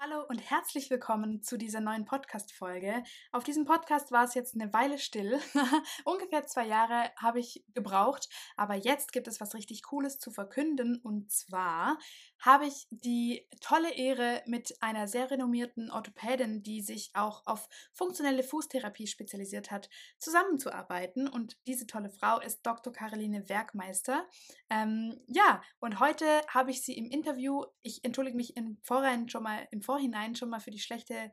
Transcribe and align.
Hallo 0.00 0.24
und 0.28 0.38
herzlich 0.38 0.90
willkommen 0.90 1.42
zu 1.42 1.58
dieser 1.58 1.80
neuen 1.80 2.04
Podcast-Folge. 2.04 3.02
Auf 3.32 3.42
diesem 3.42 3.64
Podcast 3.64 4.12
war 4.12 4.22
es 4.22 4.34
jetzt 4.34 4.54
eine 4.54 4.72
Weile 4.72 4.96
still. 4.96 5.40
Ungefähr 6.04 6.46
zwei 6.46 6.68
Jahre 6.68 7.10
habe 7.16 7.40
ich 7.40 7.64
gebraucht, 7.74 8.28
aber 8.56 8.76
jetzt 8.76 9.12
gibt 9.12 9.26
es 9.26 9.40
was 9.40 9.54
richtig 9.54 9.82
Cooles 9.82 10.20
zu 10.20 10.30
verkünden. 10.30 11.00
Und 11.02 11.32
zwar 11.32 11.98
habe 12.38 12.66
ich 12.66 12.86
die 12.90 13.48
tolle 13.60 13.92
Ehre, 13.92 14.44
mit 14.46 14.80
einer 14.80 15.08
sehr 15.08 15.32
renommierten 15.32 15.90
Orthopädin, 15.90 16.62
die 16.62 16.80
sich 16.80 17.10
auch 17.14 17.44
auf 17.44 17.68
funktionelle 17.92 18.44
Fußtherapie 18.44 19.08
spezialisiert 19.08 19.72
hat, 19.72 19.90
zusammenzuarbeiten. 20.20 21.28
Und 21.28 21.58
diese 21.66 21.88
tolle 21.88 22.10
Frau 22.10 22.38
ist 22.38 22.64
Dr. 22.64 22.92
Caroline 22.92 23.48
Werkmeister. 23.48 24.28
Ähm, 24.70 25.20
ja, 25.26 25.60
und 25.80 25.98
heute 25.98 26.24
habe 26.46 26.70
ich 26.70 26.82
sie 26.82 26.96
im 26.96 27.10
Interview. 27.10 27.64
Ich 27.82 28.04
entschuldige 28.04 28.36
mich 28.36 28.56
im 28.56 28.78
Vorhinein 28.84 29.28
schon 29.28 29.42
mal 29.42 29.66
im 29.72 29.82
Vorhinein 29.88 30.34
schon 30.34 30.50
mal 30.50 30.60
für 30.60 30.70
die 30.70 30.78
schlechte, 30.78 31.32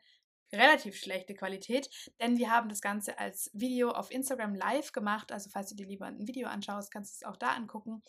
relativ 0.54 0.95
schlechte 0.95 1.36
Qualität, 1.36 1.89
denn 2.21 2.38
wir 2.38 2.49
haben 2.49 2.70
das 2.70 2.80
Ganze 2.80 3.20
als 3.20 3.52
Video 3.54 3.92
auf 3.92 4.11
Instagram 4.11 4.55
live 4.55 4.93
gemacht. 4.93 5.33
Also 5.33 5.49
falls 5.49 5.70
du 5.70 5.76
dir 5.76 5.86
lieber 5.86 6.05
ein 6.05 6.26
Video 6.26 6.48
anschaust, 6.48 6.89
kannst 6.89 7.11
du 7.11 7.26
es 7.26 7.30
auch 7.30 7.36
da 7.36 7.49
angucken. 7.49 8.02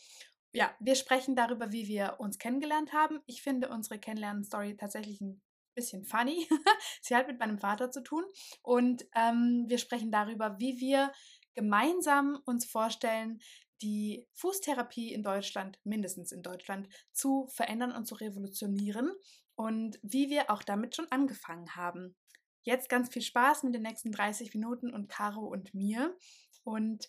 Ja, 0.52 0.70
wir 0.78 0.94
sprechen 0.94 1.34
darüber, 1.34 1.72
wie 1.72 1.88
wir 1.88 2.20
uns 2.20 2.38
kennengelernt 2.38 2.92
haben. 2.92 3.18
Ich 3.26 3.42
finde 3.42 3.68
unsere 3.68 3.98
Kennenlernen-Story 3.98 4.76
tatsächlich 4.76 5.20
ein 5.20 5.42
bisschen 5.74 6.04
funny. 6.04 6.48
Sie 7.02 7.16
hat 7.16 7.26
mit 7.26 7.40
meinem 7.40 7.58
Vater 7.58 7.90
zu 7.90 8.02
tun. 8.02 8.22
Und 8.62 9.04
ähm, 9.16 9.64
wir 9.66 9.78
sprechen 9.78 10.12
darüber, 10.12 10.60
wie 10.60 10.78
wir 10.78 11.12
gemeinsam 11.54 12.38
uns 12.44 12.66
vorstellen, 12.66 13.40
die 13.82 14.26
Fußtherapie 14.34 15.12
in 15.12 15.22
Deutschland, 15.22 15.78
mindestens 15.84 16.32
in 16.32 16.42
Deutschland, 16.42 16.88
zu 17.12 17.46
verändern 17.48 17.92
und 17.92 18.06
zu 18.06 18.14
revolutionieren 18.14 19.12
und 19.54 19.98
wie 20.02 20.30
wir 20.30 20.50
auch 20.50 20.62
damit 20.62 20.96
schon 20.96 21.10
angefangen 21.10 21.76
haben. 21.76 22.16
Jetzt 22.62 22.88
ganz 22.88 23.08
viel 23.10 23.22
Spaß 23.22 23.62
mit 23.62 23.74
den 23.74 23.82
nächsten 23.82 24.12
30 24.12 24.54
Minuten 24.54 24.92
und 24.92 25.08
Caro 25.08 25.46
und 25.46 25.72
mir. 25.72 26.16
Und 26.64 27.08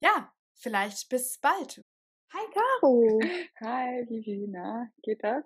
ja, 0.00 0.32
vielleicht 0.54 1.08
bis 1.08 1.38
bald. 1.38 1.80
Hi 2.32 2.46
Caro. 2.52 3.20
Hi 3.60 4.08
Vivi, 4.08 4.52
Geht 5.02 5.22
das? 5.22 5.44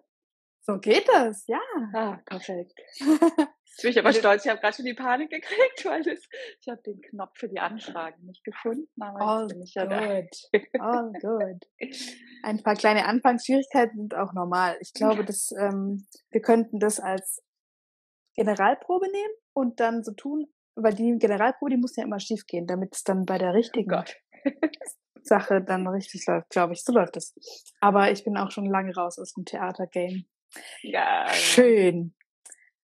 So 0.62 0.78
geht 0.78 1.06
das, 1.09 1.47
ja. 1.47 1.60
Ah, 1.92 2.16
perfekt. 2.25 2.72
Jetzt 3.75 3.83
bin 3.83 3.91
ich 3.91 3.99
aber 3.99 4.12
stolz, 4.12 4.45
ich 4.45 4.51
habe 4.51 4.61
gerade 4.61 4.77
schon 4.77 4.85
die 4.85 4.95
Panik 4.95 5.31
gekriegt, 5.31 5.85
weil 5.85 6.05
das, 6.05 6.21
ich 6.61 6.69
habe 6.69 6.81
den 6.83 7.01
Knopf 7.03 7.37
für 7.37 7.49
die 7.49 7.59
Anfragen 7.59 8.25
nicht 8.25 8.45
gefunden. 8.45 8.87
Aber 9.01 9.21
All 9.21 9.62
ich 9.65 9.75
ja 9.75 9.85
good. 9.85 10.81
All 10.81 11.12
good. 11.21 11.67
Ein 12.45 12.63
paar 12.63 12.77
kleine 12.77 13.07
Anfangsschwierigkeiten 13.07 13.99
sind 13.99 14.15
auch 14.15 14.33
normal. 14.33 14.77
Ich 14.79 14.93
glaube, 14.93 15.25
dass 15.25 15.51
ähm, 15.59 16.07
wir 16.31 16.41
könnten 16.41 16.79
das 16.79 17.01
als 17.01 17.43
Generalprobe 18.37 19.11
nehmen 19.11 19.34
und 19.55 19.81
dann 19.81 20.05
so 20.05 20.13
tun, 20.13 20.47
weil 20.77 20.95
die 20.95 21.17
Generalprobe, 21.19 21.73
die 21.73 21.77
muss 21.77 21.97
ja 21.97 22.05
immer 22.05 22.21
schief 22.21 22.47
gehen, 22.47 22.69
damit 22.69 22.95
es 22.95 23.03
dann 23.03 23.25
bei 23.25 23.39
der 23.39 23.55
richtigen 23.55 23.93
oh 23.93 24.05
Sache 25.23 25.63
dann 25.63 25.89
richtig 25.89 26.25
läuft, 26.29 26.51
glaube 26.51 26.75
ich. 26.75 26.84
So 26.84 26.93
läuft 26.93 27.17
es. 27.17 27.34
Aber 27.81 28.13
ich 28.13 28.23
bin 28.23 28.37
auch 28.37 28.53
schon 28.53 28.67
lange 28.67 28.95
raus 28.95 29.19
aus 29.19 29.33
dem 29.33 29.45
Theatergame. 29.45 30.27
Ja. 30.83 31.27
Schön. 31.31 32.15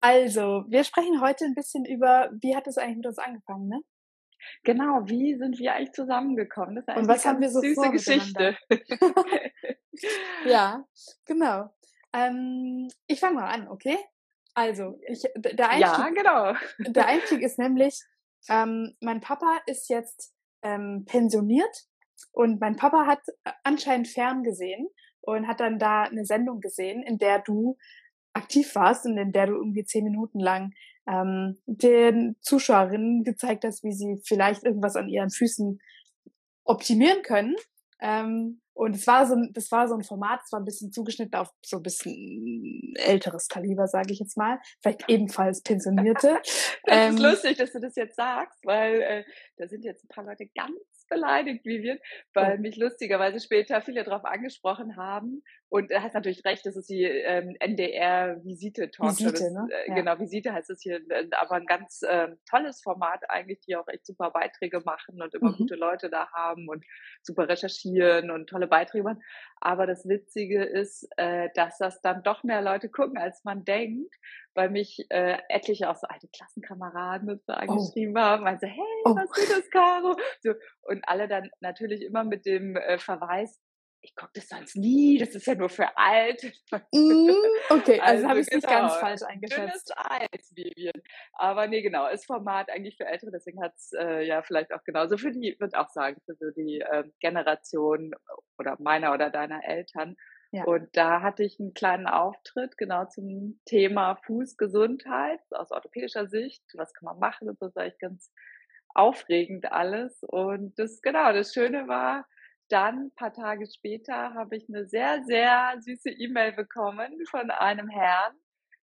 Also, 0.01 0.65
wir 0.69 0.85
sprechen 0.85 1.21
heute 1.21 1.45
ein 1.45 1.55
bisschen 1.55 1.85
über, 1.85 2.31
wie 2.41 2.55
hat 2.55 2.67
es 2.67 2.79
eigentlich 2.79 2.99
mit 2.99 3.07
uns 3.07 3.19
angefangen, 3.19 3.69
ne? 3.69 3.81
Genau, 4.63 5.03
wie 5.07 5.37
sind 5.37 5.59
wir 5.59 5.75
eigentlich 5.75 5.93
zusammengekommen? 5.93 6.77
Das 6.77 6.87
ist 6.87 6.97
Und 6.97 7.09
was 7.09 7.27
haben 7.27 7.41
wir 7.41 7.51
so 7.51 7.61
süße 7.61 7.91
Geschichte. 7.91 8.57
ja, 10.47 10.85
genau. 11.25 11.75
Ähm, 12.13 12.89
ich 13.07 13.21
fange 13.21 13.37
mal 13.37 13.51
an, 13.51 13.69
okay? 13.69 13.99
Also, 14.55 14.99
ich, 15.07 15.23
der 15.37 15.71
Einstieg, 15.71 15.99
ja, 15.99 16.09
genau. 16.11 16.93
der 16.93 17.07
Einstieg 17.07 17.43
ist 17.43 17.59
nämlich, 17.59 18.01
ähm, 18.49 18.97
mein 19.01 19.21
Papa 19.21 19.61
ist 19.67 19.89
jetzt 19.89 20.35
ähm, 20.63 21.05
pensioniert 21.07 21.87
und 22.33 22.61
mein 22.61 22.77
Papa 22.77 23.07
hat 23.07 23.21
anscheinend 23.63 24.09
ferngesehen 24.09 24.89
und 25.21 25.47
hat 25.47 25.61
dann 25.61 25.79
da 25.79 26.05
eine 26.05 26.25
Sendung 26.25 26.61
gesehen, 26.61 27.03
in 27.03 27.19
der 27.19 27.41
du 27.41 27.77
aktiv 28.39 28.75
warst 28.75 29.05
und 29.07 29.19
in 29.19 29.33
der 29.33 29.47
du 29.47 29.55
irgendwie 29.55 29.85
zehn 29.85 30.05
Minuten 30.05 30.41
lang 30.41 30.73
ähm, 31.07 31.59
den 31.67 32.37
Zuschauerinnen 32.41 33.25
gezeigt 33.25 33.65
hast, 33.65 33.83
wie 33.85 33.93
sie 33.93 34.21
vielleicht 34.25 34.65
irgendwas 34.65 34.97
an 34.97 35.09
ihren 35.09 35.31
Füßen 35.31 35.81
optimieren 36.65 37.23
können. 37.23 37.57
Ähm, 38.01 38.61
und 38.75 38.95
es 38.95 39.09
war 39.09 39.27
so 39.27 39.35
ein, 39.35 39.51
das 39.55 39.73
war 39.73 39.89
so 39.89 39.95
ein 39.95 40.05
Format, 40.05 40.41
es 40.45 40.53
war 40.53 40.61
ein 40.61 40.65
bisschen 40.65 40.93
zugeschnitten 40.93 41.35
auf 41.35 41.51
so 41.65 41.79
ein 41.79 41.83
bisschen 41.83 42.95
älteres 42.95 43.49
Kaliber, 43.49 43.89
sage 43.89 44.13
ich 44.13 44.21
jetzt 44.21 44.37
mal. 44.37 44.61
Vielleicht 44.81 45.09
ebenfalls 45.09 45.63
Pensionierte. 45.63 46.39
das 46.85 46.97
ähm, 46.97 47.15
ist 47.15 47.21
lustig, 47.21 47.59
dass 47.59 47.73
du 47.73 47.81
das 47.81 47.97
jetzt 47.97 48.15
sagst, 48.15 48.61
weil 48.65 49.01
äh, 49.01 49.25
da 49.57 49.67
sind 49.67 49.85
jetzt 49.85 50.05
ein 50.05 50.09
paar 50.09 50.25
Leute 50.25 50.47
ganz 50.55 50.79
beleidigt, 51.09 51.65
Vivian, 51.65 51.99
weil 52.35 52.57
oh. 52.59 52.61
mich 52.61 52.77
lustigerweise 52.77 53.41
später 53.41 53.81
viele 53.81 54.05
darauf 54.05 54.25
angesprochen 54.25 54.97
haben. 54.97 55.43
Und 55.71 55.91
du 55.91 56.03
hast 56.03 56.15
natürlich 56.15 56.45
recht, 56.45 56.65
das 56.65 56.77
ist 56.77 56.89
die 56.89 57.05
ähm, 57.05 57.55
NDR-Visite-Talkshow. 57.61 59.27
Visite, 59.27 59.53
ne? 59.53 59.69
Äh, 59.71 59.89
ja. 59.91 59.95
Genau, 59.97 60.19
Visite 60.19 60.53
heißt 60.53 60.71
es 60.71 60.81
hier, 60.81 61.01
aber 61.33 61.57
ein 61.57 61.67
ganz 61.67 62.03
äh, 62.03 62.29
tolles 62.49 62.81
Format 62.81 63.29
eigentlich, 63.29 63.61
die 63.61 63.77
auch 63.77 63.87
echt 63.89 64.07
super 64.07 64.31
Beiträge 64.31 64.81
machen 64.81 65.21
und 65.21 65.35
immer 65.35 65.53
mhm. 65.53 65.57
gute 65.57 65.75
Leute 65.75 66.09
da 66.09 66.31
haben 66.33 66.69
und 66.69 66.85
super 67.23 67.49
recherchieren 67.49 68.31
und 68.31 68.49
tolle 68.49 68.67
Beiträge 68.67 69.05
machen. 69.05 69.23
Aber 69.61 69.87
das 69.87 70.09
Witzige 70.09 70.65
ist, 70.65 71.07
äh, 71.17 71.51
dass 71.55 71.77
das 71.79 72.01
dann 72.01 72.23
doch 72.23 72.45
mehr 72.45 72.63
Leute 72.63 72.89
gucken, 72.89 73.19
als 73.19 73.45
man 73.45 73.65
denkt, 73.65 74.15
weil 74.55 74.71
mich 74.71 75.07
äh, 75.11 75.39
etliche 75.49 75.89
auch 75.89 75.97
so 75.97 76.07
alte 76.09 76.29
Klassenkameraden 76.29 77.31
und 77.31 77.45
so 77.45 77.53
oh. 77.53 77.57
angeschrieben 77.57 78.17
oh. 78.17 78.21
haben, 78.21 78.47
also 78.47 78.67
hey, 78.67 79.03
oh. 79.05 79.15
was 79.15 79.39
ist 79.39 79.53
das, 79.53 79.71
Caro? 79.71 80.17
So, 80.43 80.55
und 80.83 80.98
alle 81.05 81.29
dann 81.29 81.51
natürlich 81.61 82.03
immer 82.03 82.25
mit 82.25 82.47
dem 82.47 82.77
äh, 82.77 82.99
Verweis, 82.99 83.61
ich 84.03 84.15
gucke 84.15 84.33
das 84.35 84.49
sonst 84.49 84.77
nie, 84.77 85.19
das 85.19 85.35
ist 85.35 85.47
ja 85.47 85.55
nur 85.55 85.69
für 85.69 85.97
alt. 85.97 86.43
Mm, 86.93 87.31
okay, 87.71 88.01
also, 88.01 88.27
also 88.27 88.29
habe 88.29 88.41
ich 88.41 88.47
es 88.47 88.63
genau, 88.63 88.63
nicht 88.63 88.69
ganz 88.69 88.95
falsch 88.97 89.23
eingeschätzt. 89.23 89.93
Alt, 89.97 90.45
Vivian. 90.55 91.03
Aber 91.33 91.67
nee, 91.67 91.83
genau, 91.83 92.07
ist 92.09 92.27
Format 92.27 92.71
eigentlich 92.71 92.97
für 92.97 93.07
Ältere, 93.07 93.31
deswegen 93.33 93.63
hat 93.63 93.75
es 93.77 93.93
äh, 93.99 94.25
ja 94.25 94.43
vielleicht 94.43 94.73
auch 94.73 94.85
genauso 94.85 95.19
für 95.19 95.33
die, 95.33 95.57
würde 95.59 95.79
auch 95.79 95.89
sagen, 95.89 96.21
für 96.25 96.35
so 96.35 96.51
die 96.51 96.81
äh, 96.81 97.05
Generation 97.21 98.13
oder 98.59 98.77
meiner 98.79 99.13
oder 99.13 99.31
deiner 99.31 99.65
Eltern. 99.65 100.17
Ja. 100.51 100.65
Und 100.65 100.97
da 100.97 101.21
hatte 101.21 101.43
ich 101.43 101.61
einen 101.61 101.75
kleinen 101.75 102.07
Auftritt 102.07 102.79
genau 102.79 103.05
zum 103.05 103.61
Thema 103.67 104.17
Fußgesundheit 104.25 105.41
aus 105.51 105.73
orthopädischer 105.73 106.27
Sicht. 106.27 106.63
Was 106.75 106.95
kann 106.95 107.05
man 107.05 107.19
machen? 107.19 107.55
Das 107.61 107.75
war 107.75 107.83
eigentlich 107.83 107.99
ganz 107.99 108.33
aufregend 108.95 109.71
alles. 109.73 110.23
Und 110.23 110.79
das, 110.79 111.01
genau, 111.03 111.33
das 111.33 111.53
Schöne 111.53 111.89
war, 111.89 112.27
dann, 112.69 113.07
ein 113.07 113.13
paar 113.17 113.33
Tage 113.33 113.67
später, 113.67 114.35
habe 114.35 114.57
ich 114.57 114.69
eine 114.69 114.87
sehr, 114.87 115.25
sehr 115.25 115.75
süße 115.81 116.11
E-Mail 116.11 116.53
bekommen 116.53 117.19
von 117.31 117.51
einem 117.51 117.89
Herrn, 117.89 118.35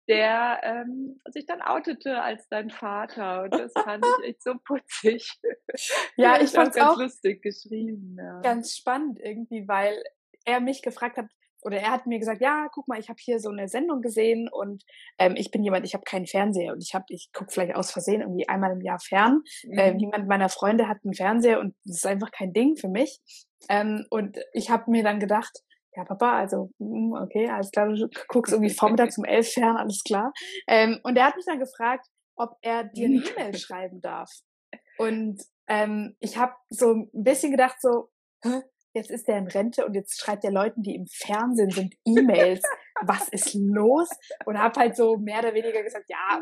der 0.07 0.61
ähm, 0.63 1.21
sich 1.25 1.45
dann 1.45 1.61
outete 1.61 2.21
als 2.21 2.47
dein 2.47 2.69
Vater. 2.69 3.43
Und 3.43 3.53
das 3.53 3.73
fand 3.73 4.05
ich 4.05 4.29
echt 4.29 4.43
so 4.43 4.55
putzig. 4.63 5.39
Ja, 6.15 6.41
ich 6.41 6.49
fand 6.49 6.69
es 6.69 6.81
auch 6.81 6.97
ganz 6.97 6.99
lustig 6.99 7.43
geschrieben. 7.43 8.17
Ja. 8.17 8.41
Ganz 8.41 8.75
spannend 8.75 9.19
irgendwie, 9.21 9.67
weil 9.67 10.01
er 10.43 10.59
mich 10.59 10.81
gefragt 10.81 11.17
hat, 11.17 11.29
oder 11.61 11.77
er 11.77 11.91
hat 11.91 12.05
mir 12.05 12.19
gesagt, 12.19 12.41
ja, 12.41 12.67
guck 12.71 12.87
mal, 12.87 12.99
ich 12.99 13.09
habe 13.09 13.19
hier 13.19 13.39
so 13.39 13.49
eine 13.49 13.67
Sendung 13.67 14.01
gesehen 14.01 14.49
und 14.51 14.83
ähm, 15.17 15.35
ich 15.35 15.51
bin 15.51 15.63
jemand, 15.63 15.85
ich 15.85 15.93
habe 15.93 16.03
keinen 16.03 16.27
Fernseher 16.27 16.73
und 16.73 16.81
ich 16.81 16.93
habe, 16.93 17.05
ich 17.09 17.29
gucke 17.33 17.51
vielleicht 17.51 17.75
aus 17.75 17.91
Versehen 17.91 18.21
irgendwie 18.21 18.47
einmal 18.47 18.71
im 18.71 18.81
Jahr 18.81 18.99
fern. 18.99 19.41
Ähm, 19.63 19.71
mhm. 19.71 19.79
Ähm, 19.79 19.97
niemand 19.97 20.27
meiner 20.27 20.49
Freunde 20.49 20.87
hat 20.87 20.97
einen 21.03 21.13
Fernseher 21.13 21.59
und 21.59 21.75
das 21.85 21.97
ist 21.97 22.07
einfach 22.07 22.31
kein 22.31 22.53
Ding 22.53 22.77
für 22.77 22.89
mich. 22.89 23.19
Ähm, 23.69 24.05
und 24.09 24.37
ich 24.53 24.69
habe 24.69 24.89
mir 24.91 25.03
dann 25.03 25.19
gedacht, 25.19 25.51
ja, 25.95 26.05
Papa, 26.05 26.37
also, 26.37 26.69
hm, 26.79 27.13
okay, 27.13 27.49
alles 27.49 27.71
klar, 27.71 27.87
du 27.87 28.07
guckst 28.27 28.53
irgendwie 28.53 28.73
vormittags 28.73 29.17
um 29.17 29.25
elf 29.25 29.51
fern, 29.51 29.77
alles 29.77 30.03
klar. 30.05 30.31
Ähm, 30.67 30.99
und 31.03 31.17
er 31.17 31.25
hat 31.25 31.35
mich 31.35 31.45
dann 31.45 31.59
gefragt, 31.59 32.07
ob 32.35 32.51
er 32.61 32.83
dir 32.83 33.07
eine 33.07 33.15
E-Mail 33.25 33.57
schreiben 33.57 33.99
darf. 33.99 34.29
Und 34.99 35.41
ähm, 35.67 36.15
ich 36.19 36.37
habe 36.37 36.53
so 36.69 36.93
ein 36.93 37.09
bisschen 37.11 37.51
gedacht, 37.51 37.77
so, 37.81 38.09
Hä? 38.43 38.61
Jetzt 38.97 39.11
ist 39.11 39.27
er 39.29 39.37
in 39.37 39.47
Rente 39.47 39.85
und 39.85 39.93
jetzt 39.93 40.19
schreibt 40.19 40.43
er 40.43 40.51
Leuten, 40.51 40.83
die 40.83 40.95
im 40.95 41.07
Fernsehen 41.07 41.71
sind, 41.71 41.95
E-Mails. 42.05 42.61
Was 43.03 43.29
ist 43.29 43.53
los? 43.53 44.09
Und 44.45 44.57
habe 44.57 44.79
halt 44.79 44.95
so 44.95 45.17
mehr 45.17 45.39
oder 45.39 45.53
weniger 45.53 45.83
gesagt, 45.83 46.05
ja, 46.09 46.41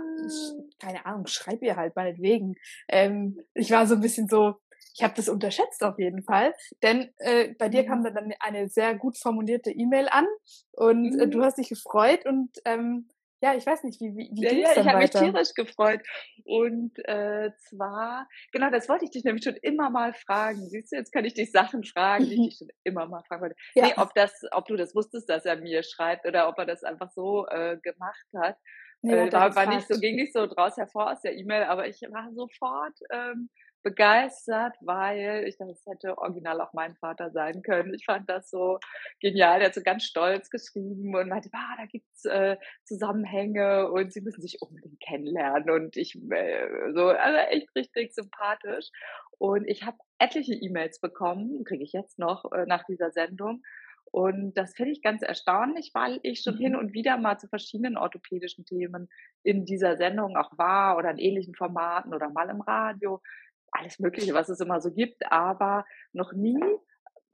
keine 0.80 1.06
Ahnung, 1.06 1.28
schreib 1.28 1.62
ihr 1.62 1.75
halt 1.75 1.96
meinetwegen. 1.96 2.56
Ähm, 2.88 3.40
ich 3.54 3.72
war 3.72 3.86
so 3.88 3.96
ein 3.96 4.02
bisschen 4.02 4.28
so, 4.30 4.56
ich 4.96 5.04
habe 5.04 5.13
das 5.16 5.28
unterschätzt 5.28 5.84
auf 5.84 6.00
jeden 6.00 6.24
Fall, 6.24 6.54
denn 6.81 7.10
äh, 7.18 7.54
bei 7.60 7.68
dir 7.68 7.86
kam 7.86 8.00
mhm. 8.00 8.13
dann 8.16 8.34
eine 8.40 8.69
sehr 8.69 8.96
gut 8.96 9.18
formulierte 9.18 9.72
E-Mail 9.72 10.07
an 10.10 10.25
und 10.72 11.19
äh, 11.19 11.28
du 11.28 11.40
mhm. 11.40 11.44
hast 11.44 11.57
dich 11.57 11.68
gefreut 11.68 12.25
und 12.25 12.52
ähm, 12.63 13.10
ja, 13.45 13.53
ich 13.53 13.65
weiß 13.65 13.83
nicht, 13.83 14.01
wie, 14.01 14.15
wie, 14.15 14.30
wie 14.33 14.44
ja, 14.44 14.51
ja, 14.51 14.71
ich 14.71 14.88
habe 14.88 14.97
mich 14.97 15.12
tierisch 15.12 15.53
gefreut. 15.53 16.01
Und 16.45 16.97
äh, 17.07 17.51
zwar, 17.57 18.27
genau, 18.51 18.71
das 18.71 18.89
wollte 18.89 19.06
ich 19.06 19.12
dich 19.12 19.24
nämlich 19.24 19.44
schon 19.44 19.56
immer 19.57 19.92
mal 19.92 20.15
fragen. 20.15 20.68
Siehst 20.68 20.92
du, 20.92 20.95
jetzt 20.95 21.12
kann 21.12 21.25
ich 21.25 21.36
dich 21.36 21.51
Sachen 21.51 21.83
fragen, 21.83 22.25
die 22.25 22.33
ich 22.33 22.50
dich 22.50 22.57
schon 22.57 22.69
immer 22.83 23.06
mal 23.06 23.21
fragen 23.27 23.44
wollte. 23.44 23.56
Ja. 23.75 23.86
Nee, 23.86 23.94
ob 23.97 24.15
das, 24.15 24.33
ob 24.51 24.65
du 24.65 24.75
das 24.75 24.95
wusstest, 24.95 25.30
dass 25.30 25.45
er 25.45 25.57
mir 25.57 25.83
schreibt 25.83 26.25
oder 26.25 26.50
ob 26.50 26.57
er 26.57 26.65
das 26.65 26.83
einfach 26.83 27.12
so 27.12 27.45
äh, 27.47 27.77
gemacht 27.83 28.25
hat. 28.36 28.57
Nee, 29.03 29.27
äh, 29.27 29.31
war, 29.31 29.56
war 29.56 29.68
nicht 29.68 29.88
so, 29.88 30.00
ging 30.00 30.15
nicht 30.15 30.33
so 30.33 30.47
draus 30.47 30.75
hervor 30.77 31.12
aus 31.12 31.21
der 31.21 31.36
E-Mail, 31.36 31.65
aber 31.65 31.88
ich 31.88 32.01
war 32.01 32.31
sofort 32.33 32.97
ähm, 33.12 33.51
begeistert, 33.86 34.76
weil 34.82 35.46
ich 35.48 35.58
dachte, 35.58 35.74
es 35.74 35.86
hätte 35.86 36.18
original 36.18 36.60
auch 36.60 36.74
mein 36.74 36.96
Vater 36.96 37.30
sein 37.30 37.62
können. 37.62 37.94
Ich 37.94 38.06
fand 38.06 38.28
das 38.28 38.50
so 38.50 38.80
genial. 39.22 39.60
Der 39.60 39.68
hat 39.68 39.76
so 39.76 39.84
ganz 39.84 40.04
stolz 40.04 40.50
geschrieben 40.50 41.16
und 41.16 41.30
meinte, 41.30 41.50
ah, 41.54 41.76
da 41.78 41.86
gibt's 41.86 42.26
äh, 42.26 42.58
Zusammenhänge 42.84 43.92
und 43.92 44.12
sie 44.12 44.22
müssen 44.22 44.42
sich 44.42 44.60
unbedingt 44.60 45.00
kennenlernen. 45.00 45.70
Und 45.70 45.98
ich 45.98 46.16
äh, 46.32 46.94
so, 46.96 47.10
also 47.10 47.38
echt 47.52 47.70
richtig 47.76 48.16
sympathisch. 48.16 48.90
Und 49.38 49.68
ich 49.68 49.84
habe 49.84 49.98
etliche 50.18 50.56
E-Mails 50.56 51.00
bekommen, 51.00 51.64
kriege 51.64 51.84
ich 51.84 51.94
jetzt 51.94 52.18
noch 52.18 52.52
äh, 52.54 52.66
nach 52.66 52.86
dieser 52.86 53.12
Sendung. 53.12 53.62
Und 54.12 54.54
das 54.58 54.74
finde 54.74 54.94
ich 54.94 55.04
ganz 55.04 55.22
erstaunlich, 55.22 55.92
weil 55.94 56.20
ich 56.24 56.42
schon 56.42 56.56
mhm. 56.56 56.60
hin 56.60 56.76
und 56.76 56.94
wieder 56.94 57.18
mal 57.18 57.38
zu 57.38 57.48
verschiedenen 57.48 57.98
orthopädischen 57.98 58.66
Themen 58.66 59.10
in 59.44 59.66
dieser 59.66 59.98
Sendung 59.98 60.38
auch 60.38 60.58
war 60.58 60.98
oder 60.98 61.12
in 61.12 61.20
ähnlichen 61.20 61.54
Formaten 61.54 62.16
oder 62.16 62.30
mal 62.30 62.50
im 62.50 62.62
Radio 62.62 63.22
alles 63.80 64.00
Mögliche, 64.00 64.33
was 64.33 64.50
es 64.50 64.60
immer 64.60 64.81
so 64.81 64.92
gibt, 64.92 65.31
aber 65.31 65.86
noch 66.13 66.33
nie 66.33 66.60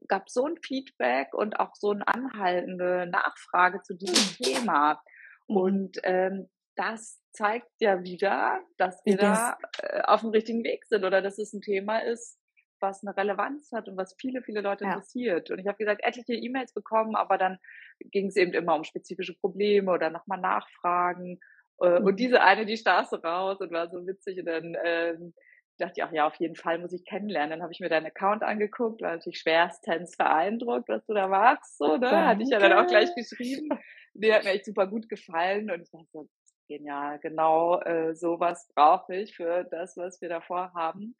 gab 0.07 0.27
es 0.27 0.33
so 0.33 0.45
ein 0.45 0.57
Feedback 0.57 1.33
und 1.33 1.59
auch 1.59 1.75
so 1.75 1.91
eine 1.91 2.07
anhaltende 2.07 3.07
Nachfrage 3.07 3.81
zu 3.81 3.95
diesem 3.95 4.15
hm. 4.15 4.53
Thema. 4.53 5.01
Mhm. 5.47 5.55
Und 5.55 5.97
ähm, 6.03 6.49
das 6.75 7.21
zeigt 7.33 7.69
ja 7.79 8.03
wieder, 8.03 8.59
dass 8.77 9.01
wir 9.05 9.17
da 9.17 9.57
äh, 9.81 10.01
auf 10.01 10.21
dem 10.21 10.31
richtigen 10.31 10.63
Weg 10.63 10.85
sind 10.85 11.03
oder 11.03 11.21
dass 11.21 11.37
es 11.37 11.53
ein 11.53 11.61
Thema 11.61 11.99
ist, 11.99 12.39
was 12.79 13.03
eine 13.03 13.15
Relevanz 13.15 13.71
hat 13.71 13.87
und 13.87 13.95
was 13.95 14.15
viele, 14.19 14.41
viele 14.41 14.61
Leute 14.61 14.85
ja. 14.85 14.91
interessiert. 14.91 15.51
Und 15.51 15.59
ich 15.59 15.67
habe 15.67 15.77
gesagt, 15.77 16.01
etliche 16.03 16.33
E-Mails 16.33 16.73
bekommen, 16.73 17.15
aber 17.15 17.37
dann 17.37 17.59
ging 17.99 18.27
es 18.27 18.35
eben 18.35 18.53
immer 18.53 18.75
um 18.75 18.83
spezifische 18.83 19.35
Probleme 19.35 19.91
oder 19.91 20.09
nochmal 20.09 20.39
Nachfragen. 20.39 21.39
Äh, 21.81 21.99
mhm. 21.99 22.05
Und 22.05 22.19
diese 22.19 22.41
eine, 22.41 22.65
die 22.65 22.77
stach 22.77 23.07
so 23.07 23.17
raus 23.17 23.59
und 23.59 23.71
war 23.71 23.89
so 23.89 24.05
witzig. 24.07 24.39
Und 24.39 24.45
dann 24.45 24.75
ähm, 24.83 25.33
dachte 25.77 25.93
ich 25.97 26.03
auch, 26.03 26.11
ja, 26.11 26.27
auf 26.27 26.35
jeden 26.35 26.55
Fall 26.55 26.79
muss 26.79 26.93
ich 26.93 27.05
kennenlernen. 27.05 27.51
Dann 27.51 27.63
habe 27.63 27.73
ich 27.73 27.79
mir 27.79 27.89
deinen 27.89 28.05
Account 28.05 28.43
angeguckt, 28.43 29.01
war 29.01 29.11
natürlich 29.11 29.39
schwerstens 29.39 30.17
beeindruckt, 30.17 30.89
was 30.89 31.05
du 31.05 31.13
da 31.13 31.27
machst, 31.27 31.77
so, 31.77 31.93
ne? 31.93 31.99
Danke. 31.99 32.25
Hatte 32.25 32.43
ich 32.43 32.49
ja 32.49 32.59
dann 32.59 32.73
auch 32.73 32.87
gleich 32.87 33.13
geschrieben. 33.15 33.69
Mir 34.13 34.35
hat 34.35 34.43
mir 34.43 34.51
echt 34.51 34.65
super 34.65 34.87
gut 34.87 35.07
gefallen 35.07 35.71
und 35.71 35.81
ich 35.81 35.89
dachte 35.89 36.07
so, 36.11 36.27
genial, 36.67 37.19
genau 37.19 37.79
äh, 37.81 38.13
sowas 38.13 38.69
brauche 38.75 39.15
ich 39.15 39.35
für 39.35 39.63
das, 39.65 39.97
was 39.97 40.21
wir 40.21 40.29
davor 40.29 40.73
haben. 40.73 41.15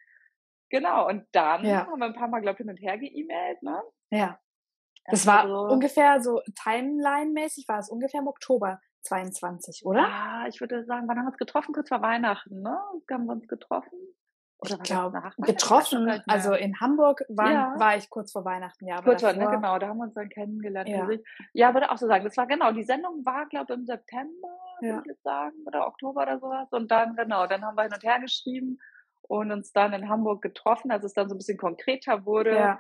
Genau, 0.69 1.07
und 1.07 1.25
dann 1.33 1.65
ja. 1.65 1.86
haben 1.88 2.00
wir 2.00 2.06
ein 2.06 2.13
paar 2.13 2.30
Mal, 2.30 2.42
glaube 2.42 2.56
ich, 2.56 2.57
hin 2.59 2.69
und 2.69 2.77
her 2.77 2.98
geemailt, 2.98 3.62
ne? 3.62 3.81
Ja. 4.09 4.39
Das 5.06 5.25
war 5.25 5.42
also, 5.42 5.74
ungefähr 5.74 6.21
so 6.21 6.42
Timeline-mäßig, 6.63 7.68
war 7.68 7.80
es 7.80 7.89
ungefähr 7.89 8.21
im 8.21 8.27
Oktober 8.27 8.80
22, 9.03 9.86
oder? 9.86 10.01
Ja, 10.01 10.45
ich 10.48 10.62
würde 10.62 10.86
sagen, 10.86 11.07
wann 11.07 11.18
haben 11.18 11.25
wir 11.25 11.31
uns 11.31 11.38
getroffen? 11.38 11.74
Kurz 11.74 11.89
vor 11.89 12.01
Weihnachten, 12.01 12.62
ne? 12.62 12.80
Haben 13.09 13.25
wir 13.25 13.33
uns 13.33 13.48
getroffen? 13.48 13.98
Oder 14.63 14.75
ich 14.75 14.84
glaube, 14.84 15.22
getroffen, 15.38 16.22
also 16.28 16.54
in 16.54 16.80
Hamburg 16.80 17.24
war, 17.30 17.52
ja. 17.52 17.74
war 17.80 17.98
ich 17.98 18.12
kurz 18.12 18.31
vor 18.31 18.46
Weihnachten, 18.46 18.86
ja. 18.88 19.02
kurz 19.02 19.22
vor, 19.22 19.34
ne, 19.34 19.50
genau, 19.50 19.80
da 19.80 19.88
haben 19.88 19.98
wir 19.98 20.04
uns 20.04 20.13
dann 20.13 20.30
kennengelernt. 20.30 20.88
Ja, 20.88 21.10
ja 21.54 21.74
würde 21.74 21.90
auch 21.90 21.98
so 21.98 22.06
sagen, 22.06 22.24
das 22.24 22.38
war 22.38 22.46
genau, 22.46 22.72
die 22.72 22.84
Sendung 22.84 23.25
war, 23.25 23.48
glaube 23.48 23.74
ich, 23.74 23.80
im 23.80 23.86
September, 23.88 24.50
ja. 24.81 24.98
würde 24.98 25.13
ich 25.13 25.22
sagen, 25.24 25.56
oder 25.66 25.88
Oktober 25.88 26.22
oder 26.22 26.40
sowas. 26.40 26.68
Und 26.72 26.92
dann, 26.92 27.16
genau, 27.16 27.48
dann 27.48 27.66
haben 27.66 27.75
wir 27.75 27.84
hin 27.84 27.94
und 27.94 28.04
her 28.04 28.19
geschrieben 28.19 28.78
und 29.24 29.52
uns 29.52 29.74
dann 29.74 29.94
in 29.94 30.08
Hamburg 30.08 30.44
getroffen, 30.44 30.92
als 30.92 31.06
es 31.06 31.13
dann 31.13 31.28
so 31.28 31.34
ein 31.34 31.40
bisschen 31.40 31.58
konkreter 31.58 32.25
wurde. 32.25 32.56
Ja 32.56 32.80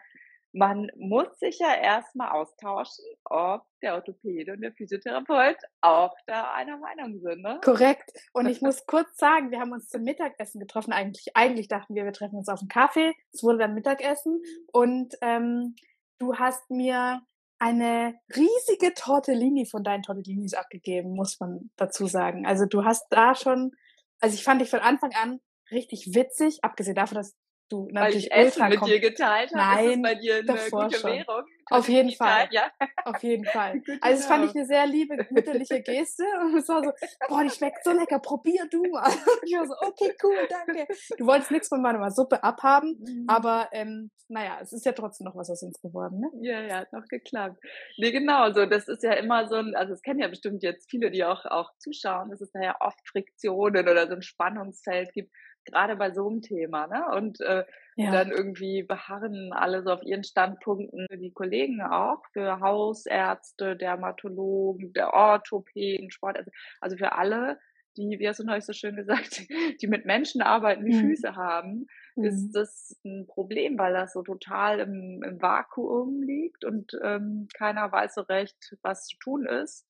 man 0.53 0.91
muss 0.97 1.27
sich 1.39 1.59
ja 1.59 1.73
erstmal 1.73 2.31
austauschen, 2.31 3.05
ob 3.25 3.63
der 3.81 3.95
Orthopäde 3.95 4.53
und 4.53 4.61
der 4.61 4.73
Physiotherapeut 4.73 5.57
auch 5.79 6.13
da 6.27 6.53
einer 6.53 6.77
Meinung 6.77 7.19
sind. 7.19 7.41
Ne? 7.41 7.59
Korrekt. 7.63 8.11
Und 8.33 8.47
ich 8.47 8.61
muss 8.61 8.85
kurz 8.85 9.15
sagen, 9.17 9.51
wir 9.51 9.59
haben 9.59 9.71
uns 9.71 9.89
zum 9.89 10.03
Mittagessen 10.03 10.59
getroffen. 10.59 10.91
Eigentlich, 10.91 11.35
eigentlich 11.35 11.67
dachten 11.67 11.95
wir, 11.95 12.03
wir 12.03 12.13
treffen 12.13 12.35
uns 12.35 12.49
auf 12.49 12.59
dem 12.59 12.67
Kaffee. 12.67 13.13
Es 13.31 13.43
wurde 13.43 13.59
dann 13.59 13.73
Mittagessen. 13.73 14.41
Und 14.71 15.15
ähm, 15.21 15.75
du 16.19 16.35
hast 16.35 16.69
mir 16.69 17.21
eine 17.59 18.15
riesige 18.35 18.93
Tortellini 18.93 19.65
von 19.65 19.83
deinen 19.83 20.03
Tortellinis 20.03 20.53
abgegeben, 20.53 21.13
muss 21.13 21.39
man 21.39 21.69
dazu 21.77 22.07
sagen. 22.07 22.45
Also 22.45 22.65
du 22.65 22.83
hast 22.83 23.05
da 23.09 23.35
schon, 23.35 23.71
also 24.19 24.33
ich 24.33 24.43
fand 24.43 24.61
dich 24.61 24.69
von 24.69 24.79
Anfang 24.79 25.11
an 25.13 25.39
richtig 25.69 26.13
witzig, 26.13 26.63
abgesehen 26.63 26.95
davon, 26.95 27.15
dass 27.15 27.35
du 27.71 27.87
natürlich 27.91 28.29
Weil 28.31 28.47
ich 28.47 28.47
Essen 28.47 28.69
mit 28.69 28.85
dir 28.85 28.99
geteilt 28.99 29.53
habe. 29.53 29.57
Nein, 29.57 29.91
ist 29.91 30.01
bei 30.01 30.15
dir 30.15 30.35
eine 30.37 30.69
gute 30.69 30.97
schon. 30.97 31.11
Währung? 31.11 31.43
Auf 31.69 31.87
jeden 31.87 32.11
Fall. 32.11 32.47
Ja? 32.51 32.69
Auf 33.05 33.23
jeden 33.23 33.45
Fall. 33.53 33.81
also 34.01 34.17
das 34.17 34.25
fand 34.25 34.45
ich 34.45 34.55
eine 34.55 34.65
sehr 34.65 34.85
liebe, 34.85 35.25
mütterliche 35.29 35.81
Geste. 35.81 36.23
Und 36.41 36.57
es 36.57 36.67
war 36.67 36.83
so, 36.83 36.91
boah, 37.27 37.43
die 37.43 37.49
schmeckt 37.49 37.83
so 37.83 37.91
lecker, 37.91 38.19
probier 38.19 38.67
du 38.69 38.83
mal. 38.91 39.05
Und 39.09 39.43
ich 39.43 39.55
war 39.55 39.65
so, 39.65 39.73
okay, 39.87 40.13
cool, 40.23 40.35
danke. 40.49 40.87
Du 41.17 41.25
wolltest 41.25 41.51
nichts 41.51 41.69
von 41.69 41.81
meiner 41.81 42.11
Suppe 42.11 42.43
abhaben, 42.43 42.97
mhm. 42.99 43.25
aber 43.27 43.69
ähm, 43.71 44.11
naja, 44.27 44.59
es 44.61 44.73
ist 44.73 44.85
ja 44.85 44.93
trotzdem 44.93 45.25
noch 45.25 45.35
was 45.35 45.49
aus 45.49 45.61
uns 45.61 45.79
geworden, 45.81 46.19
ne? 46.19 46.29
Ja, 46.41 46.61
ja, 46.61 46.75
hat 46.77 46.93
noch 46.93 47.05
geklappt. 47.07 47.61
Nee, 47.97 48.11
genau, 48.11 48.51
so, 48.53 48.65
das 48.65 48.87
ist 48.87 49.03
ja 49.03 49.13
immer 49.13 49.47
so 49.47 49.55
ein, 49.55 49.75
also 49.75 49.93
es 49.93 50.01
kennen 50.01 50.19
ja 50.19 50.27
bestimmt 50.27 50.63
jetzt 50.63 50.89
viele, 50.89 51.11
die 51.11 51.23
auch, 51.23 51.45
auch 51.45 51.71
zuschauen, 51.77 52.29
dass 52.29 52.41
es 52.41 52.51
da 52.51 52.61
ja 52.61 52.75
oft 52.79 52.99
Friktionen 53.07 53.87
oder 53.87 54.07
so 54.07 54.13
ein 54.13 54.21
Spannungsfeld 54.21 55.13
gibt 55.13 55.31
gerade 55.65 55.95
bei 55.95 56.11
so 56.11 56.27
einem 56.27 56.41
Thema, 56.41 56.87
ne? 56.87 57.05
Und 57.15 57.41
äh, 57.41 57.65
ja. 57.95 58.11
dann 58.11 58.31
irgendwie 58.31 58.83
beharren 58.83 59.51
alle 59.53 59.83
so 59.83 59.91
auf 59.91 60.03
ihren 60.03 60.23
Standpunkten, 60.23 61.07
die 61.11 61.31
Kollegen 61.31 61.81
auch, 61.81 62.23
für 62.33 62.59
Hausärzte, 62.59 63.75
Dermatologen, 63.75 64.93
der 64.93 65.13
Orthopäden, 65.13 66.11
Sportärzte, 66.11 66.51
also 66.79 66.97
für 66.97 67.13
alle, 67.13 67.59
die, 67.97 68.17
wie 68.19 68.27
hast 68.27 68.39
du 68.39 68.45
neulich 68.45 68.65
so 68.65 68.73
schön 68.73 68.95
gesagt, 68.95 69.43
die 69.81 69.87
mit 69.87 70.05
Menschen 70.05 70.41
arbeiten, 70.41 70.85
die 70.85 70.95
mhm. 70.95 71.09
Füße 71.09 71.35
haben, 71.35 71.87
mhm. 72.15 72.23
ist 72.23 72.51
das 72.53 72.99
ein 73.03 73.27
Problem, 73.27 73.77
weil 73.77 73.93
das 73.93 74.13
so 74.13 74.23
total 74.23 74.79
im, 74.79 75.23
im 75.23 75.41
Vakuum 75.41 76.21
liegt 76.21 76.65
und 76.65 76.97
ähm, 77.03 77.47
keiner 77.53 77.91
weiß 77.91 78.15
so 78.15 78.21
recht, 78.21 78.77
was 78.81 79.07
zu 79.07 79.17
tun 79.17 79.45
ist. 79.45 79.85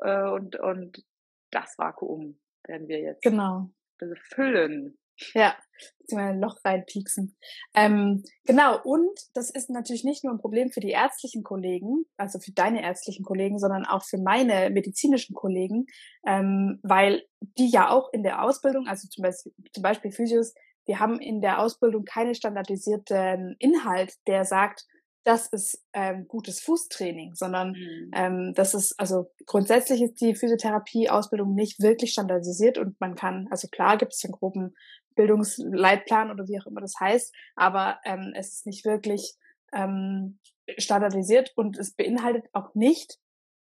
Äh, 0.00 0.28
und, 0.28 0.56
und 0.56 1.04
das 1.50 1.78
Vakuum 1.78 2.38
werden 2.66 2.88
wir 2.88 3.00
jetzt 3.00 3.22
genau. 3.22 3.70
füllen. 4.34 4.98
Ja, 5.34 5.56
beziehungsweise 6.00 6.34
ein 6.34 6.40
Loch 6.40 6.56
reinpieksen. 6.64 7.36
Ähm, 7.74 8.24
genau, 8.44 8.80
und 8.82 9.18
das 9.34 9.50
ist 9.50 9.70
natürlich 9.70 10.04
nicht 10.04 10.24
nur 10.24 10.32
ein 10.32 10.40
Problem 10.40 10.70
für 10.70 10.80
die 10.80 10.90
ärztlichen 10.90 11.42
Kollegen, 11.42 12.04
also 12.16 12.38
für 12.38 12.52
deine 12.52 12.82
ärztlichen 12.82 13.24
Kollegen, 13.24 13.58
sondern 13.58 13.84
auch 13.84 14.04
für 14.04 14.18
meine 14.18 14.70
medizinischen 14.70 15.34
Kollegen, 15.34 15.86
ähm, 16.26 16.80
weil 16.82 17.24
die 17.40 17.68
ja 17.68 17.90
auch 17.90 18.12
in 18.12 18.22
der 18.22 18.42
Ausbildung, 18.42 18.86
also 18.86 19.08
zum 19.08 19.22
Beispiel, 19.22 19.52
zum 19.72 19.82
Beispiel 19.82 20.10
Physios, 20.10 20.54
wir 20.86 21.00
haben 21.00 21.20
in 21.20 21.42
der 21.42 21.60
Ausbildung 21.60 22.04
keine 22.04 22.34
standardisierten 22.34 23.56
Inhalt, 23.58 24.14
der 24.26 24.44
sagt, 24.44 24.86
das 25.28 25.46
ist 25.46 25.84
ähm, 25.92 26.26
gutes 26.26 26.58
Fußtraining, 26.60 27.34
sondern 27.34 27.72
mhm. 27.72 28.10
ähm, 28.14 28.54
das 28.54 28.72
ist, 28.72 28.98
also 28.98 29.30
grundsätzlich 29.44 30.00
ist 30.00 30.22
die 30.22 30.34
Physiotherapie-Ausbildung 30.34 31.54
nicht 31.54 31.82
wirklich 31.82 32.12
standardisiert 32.12 32.78
und 32.78 32.98
man 32.98 33.14
kann, 33.14 33.46
also 33.50 33.68
klar 33.68 33.98
gibt 33.98 34.14
es 34.14 34.24
einen 34.24 34.32
groben 34.32 34.74
Bildungsleitplan 35.16 36.30
oder 36.30 36.48
wie 36.48 36.58
auch 36.58 36.66
immer 36.66 36.80
das 36.80 36.94
heißt, 36.98 37.34
aber 37.56 37.98
ähm, 38.04 38.32
es 38.34 38.54
ist 38.54 38.66
nicht 38.66 38.86
wirklich 38.86 39.34
ähm, 39.74 40.38
standardisiert 40.78 41.52
und 41.56 41.78
es 41.78 41.92
beinhaltet 41.92 42.46
auch 42.54 42.74
nicht, 42.74 43.18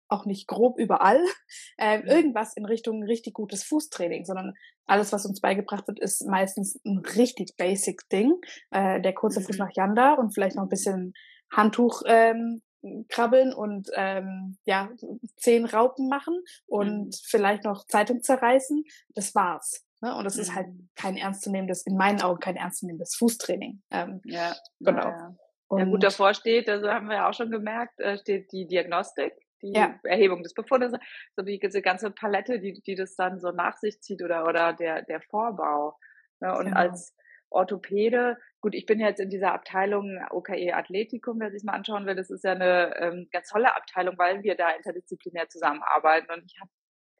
auch 0.06 0.26
nicht 0.26 0.46
grob 0.46 0.78
überall, 0.78 1.20
äh, 1.76 1.98
irgendwas 2.02 2.56
in 2.56 2.66
Richtung 2.66 3.02
richtig 3.02 3.34
gutes 3.34 3.64
Fußtraining, 3.64 4.24
sondern 4.24 4.54
alles, 4.86 5.12
was 5.12 5.26
uns 5.26 5.40
beigebracht 5.40 5.88
wird, 5.88 5.98
ist 5.98 6.24
meistens 6.24 6.80
ein 6.84 6.98
richtig 7.16 7.56
basic 7.56 8.08
Ding. 8.10 8.32
Äh, 8.70 9.00
der 9.00 9.12
kurze 9.12 9.40
Fuß 9.40 9.58
mhm. 9.58 9.64
nach 9.64 9.74
Yanda 9.74 10.14
und 10.14 10.32
vielleicht 10.32 10.54
noch 10.54 10.62
ein 10.62 10.68
bisschen 10.68 11.14
Handtuch 11.50 12.02
ähm, 12.06 12.62
krabbeln 13.08 13.52
und 13.52 13.90
ähm, 13.94 14.56
ja 14.64 14.90
zehn 15.36 15.64
Raupen 15.64 16.08
machen 16.08 16.42
und 16.66 17.06
mhm. 17.06 17.10
vielleicht 17.24 17.64
noch 17.64 17.86
Zeitung 17.86 18.22
zerreißen. 18.22 18.84
Das 19.14 19.34
war's. 19.34 19.84
Ne? 20.00 20.14
Und 20.14 20.24
das 20.24 20.36
mhm. 20.36 20.42
ist 20.42 20.54
halt 20.54 20.68
mhm. 20.68 20.88
kein 20.94 21.16
ernstzunehmendes, 21.16 21.86
in 21.86 21.96
meinen 21.96 22.20
Augen 22.22 22.40
kein 22.40 22.56
ernstzunehmendes 22.56 23.16
Fußtraining. 23.16 23.82
Ähm, 23.90 24.20
ja, 24.24 24.54
genau. 24.80 25.08
Ja, 25.08 25.36
ja. 25.70 25.78
ja, 25.78 25.84
gut, 25.84 26.02
davor 26.02 26.34
steht, 26.34 26.68
also 26.68 26.88
haben 26.88 27.08
wir 27.08 27.16
ja 27.16 27.28
auch 27.28 27.34
schon 27.34 27.50
gemerkt, 27.50 27.98
äh, 28.00 28.18
steht 28.18 28.52
die 28.52 28.66
Diagnostik, 28.66 29.32
die 29.62 29.72
ja. 29.72 29.98
Erhebung 30.04 30.42
des 30.42 30.54
Befundes, 30.54 30.92
so 31.36 31.42
die, 31.42 31.58
diese 31.58 31.82
ganze 31.82 32.10
Palette, 32.10 32.60
die, 32.60 32.80
die 32.80 32.94
das 32.94 33.16
dann 33.16 33.40
so 33.40 33.50
nach 33.50 33.76
sich 33.76 34.00
zieht 34.00 34.22
oder, 34.22 34.46
oder 34.46 34.72
der, 34.72 35.02
der 35.02 35.20
Vorbau. 35.20 35.96
Ne? 36.40 36.56
Und 36.56 36.66
genau. 36.66 36.76
als 36.76 37.14
Orthopäde, 37.50 38.38
gut, 38.60 38.74
ich 38.74 38.86
bin 38.86 39.00
jetzt 39.00 39.20
in 39.20 39.30
dieser 39.30 39.52
Abteilung 39.52 40.18
OKE 40.30 40.74
Athletikum, 40.74 41.40
wer 41.40 41.50
sich 41.50 41.64
mal 41.64 41.72
anschauen 41.72 42.06
will, 42.06 42.14
das 42.14 42.30
ist 42.30 42.44
ja 42.44 42.52
eine 42.52 42.94
ähm, 42.96 43.28
ganz 43.32 43.48
tolle 43.48 43.74
Abteilung, 43.74 44.18
weil 44.18 44.42
wir 44.42 44.54
da 44.56 44.70
interdisziplinär 44.70 45.48
zusammenarbeiten 45.48 46.30
und 46.32 46.44
ich 46.44 46.60
habe 46.60 46.70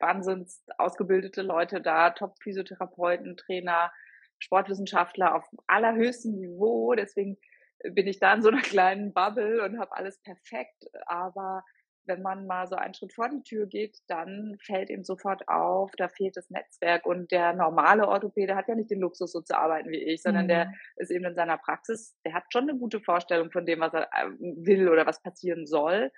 wahnsinns 0.01 0.65
ausgebildete 0.79 1.43
Leute 1.43 1.81
da, 1.81 2.11
Top-Physiotherapeuten, 2.11 3.37
Trainer, 3.37 3.93
Sportwissenschaftler 4.39 5.35
auf 5.35 5.45
allerhöchstem 5.67 6.37
Niveau. 6.37 6.95
Deswegen 6.95 7.37
bin 7.83 8.07
ich 8.07 8.19
da 8.19 8.35
in 8.35 8.43
so 8.43 8.49
einer 8.49 8.63
kleinen 8.63 9.13
Bubble 9.13 9.63
und 9.65 9.79
habe 9.79 9.97
alles 9.97 10.21
perfekt. 10.23 10.85
Aber 11.07 11.65
wenn 12.09 12.23
man 12.23 12.47
mal 12.47 12.67
so 12.67 12.75
einen 12.75 12.95
Schritt 12.95 13.13
vor 13.13 13.29
die 13.29 13.43
Tür 13.43 13.67
geht, 13.67 13.99
dann 14.09 14.57
fällt 14.61 14.91
ihm 14.91 15.05
sofort 15.05 15.49
auf, 15.49 15.93
da 15.97 16.09
fehlt 16.09 16.37
das 16.37 16.51
Netzwerk. 16.51 17.07
Und 17.07 17.31
der 17.31 17.53
normale 17.53 18.09
Orthopäde 18.09 18.57
hat 18.57 18.69
ja 18.69 18.75
nicht 18.75 18.91
den 18.91 19.01
Luxus, 19.01 19.33
so 19.33 19.41
zu 19.41 19.57
arbeiten 19.57 19.91
wie 19.91 20.03
ich, 20.03 20.23
sondern 20.23 20.45
mhm. 20.45 20.49
der 20.49 20.73
ist 20.97 21.11
eben 21.11 21.25
in 21.25 21.35
seiner 21.35 21.59
Praxis, 21.59 22.17
der 22.25 22.35
hat 22.35 22.45
schon 22.53 22.69
eine 22.69 22.79
gute 22.79 23.01
Vorstellung 23.01 23.51
von 23.51 23.67
dem, 23.67 23.81
was 23.81 23.95
er 23.95 24.09
äh, 24.13 24.31
will 24.41 24.89
oder 24.89 25.07
was 25.07 25.23
passieren 25.23 25.67
soll, 25.67 26.11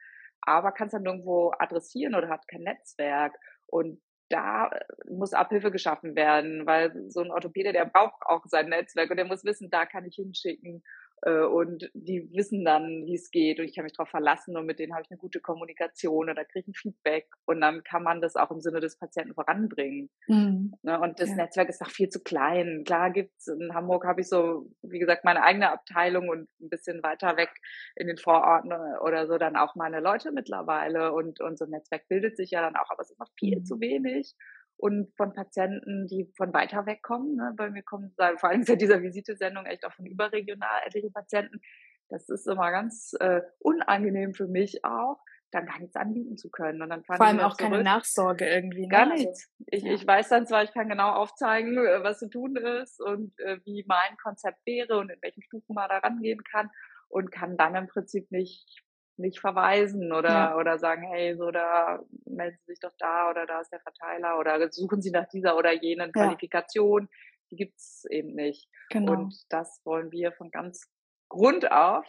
aber 0.43 0.73
kann 0.73 0.87
es 0.87 0.93
dann 0.93 1.05
irgendwo 1.05 1.53
adressieren 1.59 2.15
oder 2.15 2.29
hat 2.29 2.49
kein 2.49 2.63
Netzwerk. 2.63 3.37
Und 3.67 4.01
da 4.31 4.69
äh, 4.69 4.81
muss 5.11 5.35
Abhilfe 5.35 5.71
geschaffen 5.71 6.17
werden, 6.17 6.67
weil 6.67 7.11
so 7.11 7.21
ein 7.21 7.31
Orthopäde, 7.31 7.73
der 7.73 7.85
braucht 7.85 8.23
auch 8.25 8.45
sein 8.47 8.69
Netzwerk 8.69 9.11
und 9.11 9.17
der 9.17 9.27
muss 9.27 9.45
wissen, 9.45 9.71
da 9.71 9.85
kann 9.85 10.07
ich 10.07 10.15
hinschicken 10.15 10.83
und 11.23 11.91
die 11.93 12.31
wissen 12.33 12.65
dann, 12.65 13.05
wie 13.05 13.15
es 13.15 13.31
geht 13.31 13.59
und 13.59 13.67
ich 13.67 13.75
kann 13.75 13.85
mich 13.85 13.93
darauf 13.93 14.09
verlassen 14.09 14.57
und 14.57 14.65
mit 14.65 14.79
denen 14.79 14.95
habe 14.95 15.03
ich 15.03 15.11
eine 15.11 15.19
gute 15.19 15.41
Kommunikation 15.41 16.31
oder 16.31 16.45
kriege 16.47 16.71
ein 16.71 16.75
Feedback 16.75 17.29
und 17.45 17.61
dann 17.61 17.85
kann 17.85 18.03
man 18.03 18.23
das 18.23 18.37
auch 18.37 18.51
im 18.51 18.61
Sinne 18.61 18.81
des 18.81 18.99
Patienten 18.99 19.35
voranbringen. 19.35 20.09
Mhm. 20.29 20.73
Ne, 20.83 20.99
und 20.99 21.21
das 21.21 21.29
ja. 21.31 21.37
Netzwerk 21.37 21.69
ist 21.69 21.83
noch 21.83 21.91
viel 21.91 22.09
zu 22.09 22.23
klein. 22.23 22.85
Klar 22.87 23.11
gibt's 23.11 23.49
in 23.49 23.75
Hamburg 23.75 24.07
habe 24.07 24.23
ich 24.23 24.29
so, 24.29 24.71
wie 24.83 24.99
gesagt, 24.99 25.25
meine 25.25 25.43
eigene 25.43 25.71
Abteilung 25.71 26.31
und 26.31 26.49
ein 26.61 26.71
bisschen 26.71 27.03
weiter 27.03 27.37
weg 27.37 27.51
in 27.97 28.07
den 28.07 28.17
Vororten 28.17 28.73
oder 29.03 29.27
so 29.27 29.37
dann 29.37 29.57
auch 29.57 29.75
meine 29.75 30.01
Leute 30.01 30.33
mittlerweile 30.33 31.13
und 31.13 31.41
unser 31.41 31.67
Netzwerk 31.67 32.09
bildet 32.09 32.39
sich 32.39 32.53
ja 32.53 32.63
dann 32.63 32.77
auch, 32.77 32.91
aber 32.91 33.03
es 33.03 33.11
ist 33.11 33.21
noch 33.21 33.31
viel 33.39 33.59
mhm. 33.59 33.65
zu 33.65 33.81
wenig 33.81 34.35
und 34.81 35.13
von 35.17 35.35
Patienten, 35.35 36.07
die 36.07 36.33
von 36.37 36.55
weiter 36.55 36.87
weg 36.87 37.03
kommen. 37.03 37.37
Ne? 37.37 37.53
Bei 37.57 37.71
mir 37.71 37.83
kommen 37.83 38.15
vor 38.17 38.49
allem 38.49 38.63
seit 38.65 38.81
dieser 38.81 39.03
Visitesendung 39.03 39.67
echt 39.67 39.85
auch 39.85 39.93
von 39.93 40.07
überregional 40.07 40.81
etliche 40.87 41.11
Patienten. 41.11 41.61
Das 42.09 42.29
ist 42.29 42.49
immer 42.49 42.71
ganz 42.71 43.15
äh, 43.21 43.43
unangenehm 43.61 44.35
für 44.35 44.49
mich 44.49 44.85
auch, 44.85 45.19
dann 45.53 45.67
gar 45.67 45.79
nichts 45.79 45.97
anbieten 45.97 46.39
zu 46.39 46.51
können. 46.51 46.81
Und 46.81 46.89
dann 46.89 47.05
Vor 47.05 47.21
allem 47.21 47.41
auch 47.41 47.57
zurück. 47.57 47.73
keine 47.73 47.85
Nachsorge 47.85 48.49
irgendwie. 48.49 48.83
Ne? 48.83 48.89
Gar 48.89 49.11
also, 49.11 49.23
nichts. 49.23 49.53
Ich, 49.67 49.85
ja. 49.85 49.93
ich 49.93 50.07
weiß 50.07 50.31
dann 50.31 50.47
zwar, 50.47 50.65
ich 50.65 50.73
kann 50.73 50.89
genau 50.89 51.13
aufzeigen, 51.13 51.77
äh, 51.77 52.03
was 52.03 52.19
zu 52.19 52.31
tun 52.31 52.57
ist 52.57 53.01
und 53.01 53.39
äh, 53.41 53.61
wie 53.65 53.85
mein 53.87 54.17
Konzept 54.23 54.65
wäre 54.65 54.97
und 54.99 55.11
in 55.11 55.21
welchen 55.21 55.43
Stufen 55.43 55.75
man 55.75 55.91
da 55.91 55.99
rangehen 55.99 56.43
kann 56.43 56.71
und 57.09 57.31
kann 57.31 57.57
dann 57.59 57.75
im 57.75 57.87
Prinzip 57.87 58.31
nicht 58.31 58.83
nicht 59.21 59.41
verweisen 59.41 60.13
oder, 60.13 60.29
ja. 60.29 60.57
oder 60.57 60.79
sagen, 60.79 61.03
hey, 61.03 61.37
so 61.37 61.51
da 61.51 62.01
melden 62.25 62.59
Sie 62.61 62.73
sich 62.73 62.81
doch 62.81 62.95
da 62.99 63.31
oder 63.31 63.47
da 63.47 63.61
ist 63.61 63.73
der 63.73 63.81
Verteiler 63.81 64.39
oder 64.39 64.71
suchen 64.73 65.03
Sie 65.03 65.11
nach 65.11 65.29
dieser 65.29 65.57
oder 65.57 65.73
jenen 65.73 66.13
ja. 66.15 66.25
Qualifikation. 66.25 67.09
Die 67.51 67.57
gibt's 67.57 68.05
eben 68.11 68.35
nicht. 68.35 68.69
Genau. 68.91 69.13
Und 69.13 69.35
das 69.49 69.81
wollen 69.85 70.13
wir 70.13 70.33
von 70.33 70.51
ganz 70.51 70.89
Grund 71.29 71.71
auf 71.71 72.07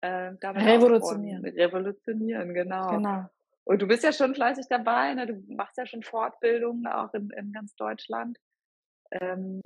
äh, 0.00 0.32
damit 0.40 0.64
revolutionieren. 0.64 1.44
Revolutionieren, 1.44 2.54
genau. 2.54 2.90
genau. 2.90 3.26
Und 3.64 3.80
du 3.80 3.86
bist 3.86 4.04
ja 4.04 4.12
schon 4.12 4.34
fleißig 4.34 4.66
dabei, 4.68 5.14
ne? 5.14 5.26
du 5.26 5.42
machst 5.54 5.78
ja 5.78 5.86
schon 5.86 6.02
Fortbildungen 6.02 6.86
auch 6.86 7.12
in, 7.14 7.30
in 7.30 7.52
ganz 7.52 7.74
Deutschland. 7.76 8.38
Ähm, 9.10 9.60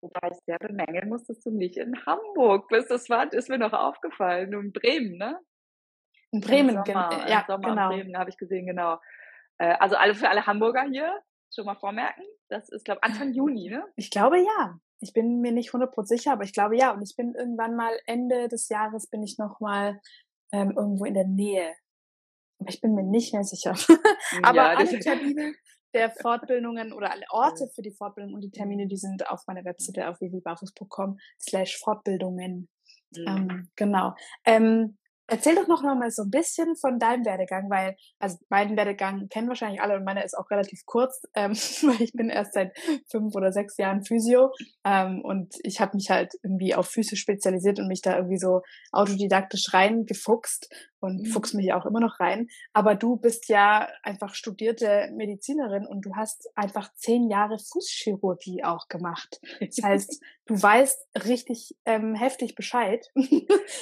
wobei 0.00 0.30
ich 0.30 0.38
sehr 0.46 0.58
bemängeln 0.58 1.08
muss, 1.08 1.24
dass 1.24 1.40
du 1.40 1.50
nicht 1.50 1.76
in 1.76 1.94
Hamburg 2.06 2.68
bist. 2.68 2.90
Das 2.90 3.08
war, 3.10 3.30
ist 3.32 3.48
mir 3.48 3.58
noch 3.58 3.72
aufgefallen, 3.72 4.52
in 4.52 4.72
Bremen, 4.72 5.18
ne? 5.18 5.38
In 6.32 6.40
Bremen, 6.40 6.76
Im 6.76 6.84
Sommer, 6.84 7.28
ja, 7.28 7.44
Sommer 7.46 7.68
genau. 7.68 7.90
in 7.90 8.00
Bremen 8.00 8.18
habe 8.18 8.30
ich 8.30 8.38
gesehen, 8.38 8.66
genau. 8.66 8.98
Äh, 9.58 9.74
also 9.78 9.96
alle 9.96 10.14
für 10.14 10.28
alle 10.28 10.46
Hamburger 10.46 10.84
hier 10.90 11.20
schon 11.54 11.66
mal 11.66 11.76
vormerken. 11.76 12.24
Das 12.48 12.68
ist, 12.70 12.84
glaube 12.84 13.00
ich, 13.02 13.10
Anfang 13.10 13.32
Juni, 13.32 13.68
ne? 13.68 13.84
Ich 13.96 14.10
glaube 14.10 14.38
ja. 14.38 14.78
Ich 15.00 15.12
bin 15.12 15.40
mir 15.40 15.52
nicht 15.52 15.70
100% 15.70 16.06
sicher, 16.06 16.32
aber 16.32 16.44
ich 16.44 16.52
glaube 16.52 16.76
ja. 16.76 16.92
Und 16.92 17.02
ich 17.02 17.14
bin 17.16 17.34
irgendwann 17.34 17.76
mal 17.76 17.92
Ende 18.06 18.48
des 18.48 18.68
Jahres 18.68 19.08
bin 19.08 19.22
ich 19.22 19.36
noch 19.38 19.60
mal 19.60 20.00
ähm, 20.52 20.72
irgendwo 20.76 21.04
in 21.04 21.14
der 21.14 21.26
Nähe. 21.26 21.74
Aber 22.58 22.70
ich 22.70 22.80
bin 22.80 22.94
mir 22.94 23.02
nicht 23.02 23.34
mehr 23.34 23.44
sicher. 23.44 23.72
aber 24.42 24.56
ja, 24.56 24.76
alle 24.76 24.98
Termine 25.00 25.54
der 25.94 26.10
Fortbildungen 26.10 26.92
oder 26.92 27.10
alle 27.10 27.26
Orte 27.30 27.68
für 27.74 27.82
die 27.82 27.92
Fortbildung 27.92 28.34
und 28.34 28.40
die 28.42 28.50
Termine, 28.50 28.86
die 28.86 28.96
sind 28.96 29.28
auf 29.28 29.42
meiner 29.46 29.64
Webseite 29.64 30.08
auf 30.08 30.20
www.barfuß.com 30.20 31.18
slash 31.40 31.78
Fortbildungen. 31.78 32.68
Mhm. 33.14 33.26
Ähm, 33.26 33.70
genau. 33.76 34.14
Ähm, 34.44 34.96
Erzähl 35.28 35.54
doch 35.54 35.68
noch 35.68 35.82
mal 35.82 36.10
so 36.10 36.22
ein 36.22 36.30
bisschen 36.30 36.76
von 36.76 36.98
deinem 36.98 37.24
Werdegang, 37.24 37.70
weil, 37.70 37.96
also 38.18 38.38
meinen 38.48 38.76
Werdegang 38.76 39.28
kennen 39.28 39.48
wahrscheinlich 39.48 39.80
alle 39.80 39.96
und 39.96 40.04
meiner 40.04 40.24
ist 40.24 40.36
auch 40.36 40.50
relativ 40.50 40.84
kurz, 40.84 41.22
ähm, 41.34 41.52
weil 41.52 42.02
ich 42.02 42.12
bin 42.12 42.28
erst 42.28 42.54
seit 42.54 42.76
fünf 43.10 43.34
oder 43.34 43.52
sechs 43.52 43.76
Jahren 43.76 44.04
Physio 44.04 44.50
ähm, 44.84 45.22
und 45.22 45.54
ich 45.62 45.80
habe 45.80 45.96
mich 45.96 46.10
halt 46.10 46.34
irgendwie 46.42 46.74
auf 46.74 46.88
Füße 46.88 47.16
spezialisiert 47.16 47.78
und 47.78 47.88
mich 47.88 48.02
da 48.02 48.16
irgendwie 48.16 48.38
so 48.38 48.62
autodidaktisch 48.90 49.72
reingefuchst 49.72 50.68
und 51.02 51.22
mhm. 51.22 51.26
fuchs 51.26 51.52
mich 51.52 51.72
auch 51.72 51.84
immer 51.84 52.00
noch 52.00 52.20
rein. 52.20 52.48
Aber 52.72 52.94
du 52.94 53.16
bist 53.16 53.48
ja 53.48 53.88
einfach 54.02 54.34
studierte 54.34 55.10
Medizinerin 55.12 55.86
und 55.86 56.06
du 56.06 56.14
hast 56.14 56.48
einfach 56.56 56.92
zehn 56.94 57.28
Jahre 57.28 57.58
Fußchirurgie 57.58 58.64
auch 58.64 58.88
gemacht. 58.88 59.40
Das 59.60 59.82
heißt, 59.82 60.22
du 60.46 60.62
weißt 60.62 61.08
richtig 61.26 61.74
ähm, 61.84 62.14
heftig 62.14 62.54
Bescheid. 62.54 63.10
ja, 63.14 63.26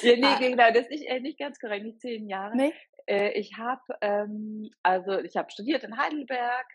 nee, 0.03 0.23
ah. 0.23 0.39
genau, 0.39 0.71
das 0.73 0.87
ist 0.89 1.05
äh, 1.05 1.19
nicht 1.19 1.39
ganz 1.39 1.59
korrekt, 1.59 1.85
nicht 1.85 2.01
zehn 2.01 2.27
Jahre. 2.27 2.55
Nee. 2.57 2.73
Äh, 3.07 3.31
ich 3.39 3.57
habe, 3.57 3.81
ähm, 4.01 4.69
also 4.83 5.19
ich 5.19 5.35
habe 5.37 5.51
studiert 5.51 5.83
in 5.83 5.97
Heidelberg. 5.97 6.65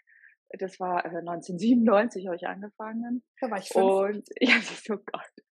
Das 0.50 0.78
war 0.78 1.04
äh, 1.04 1.08
1997 1.08 2.26
habe 2.26 2.36
ich 2.36 2.46
angefangen. 2.46 3.24
Da 3.40 3.50
war 3.50 3.58
ich 3.58 3.68
fünf. 3.68 3.84
Und 3.84 4.28
ja, 4.40 4.60
so 4.60 4.96
Gott. 4.96 5.45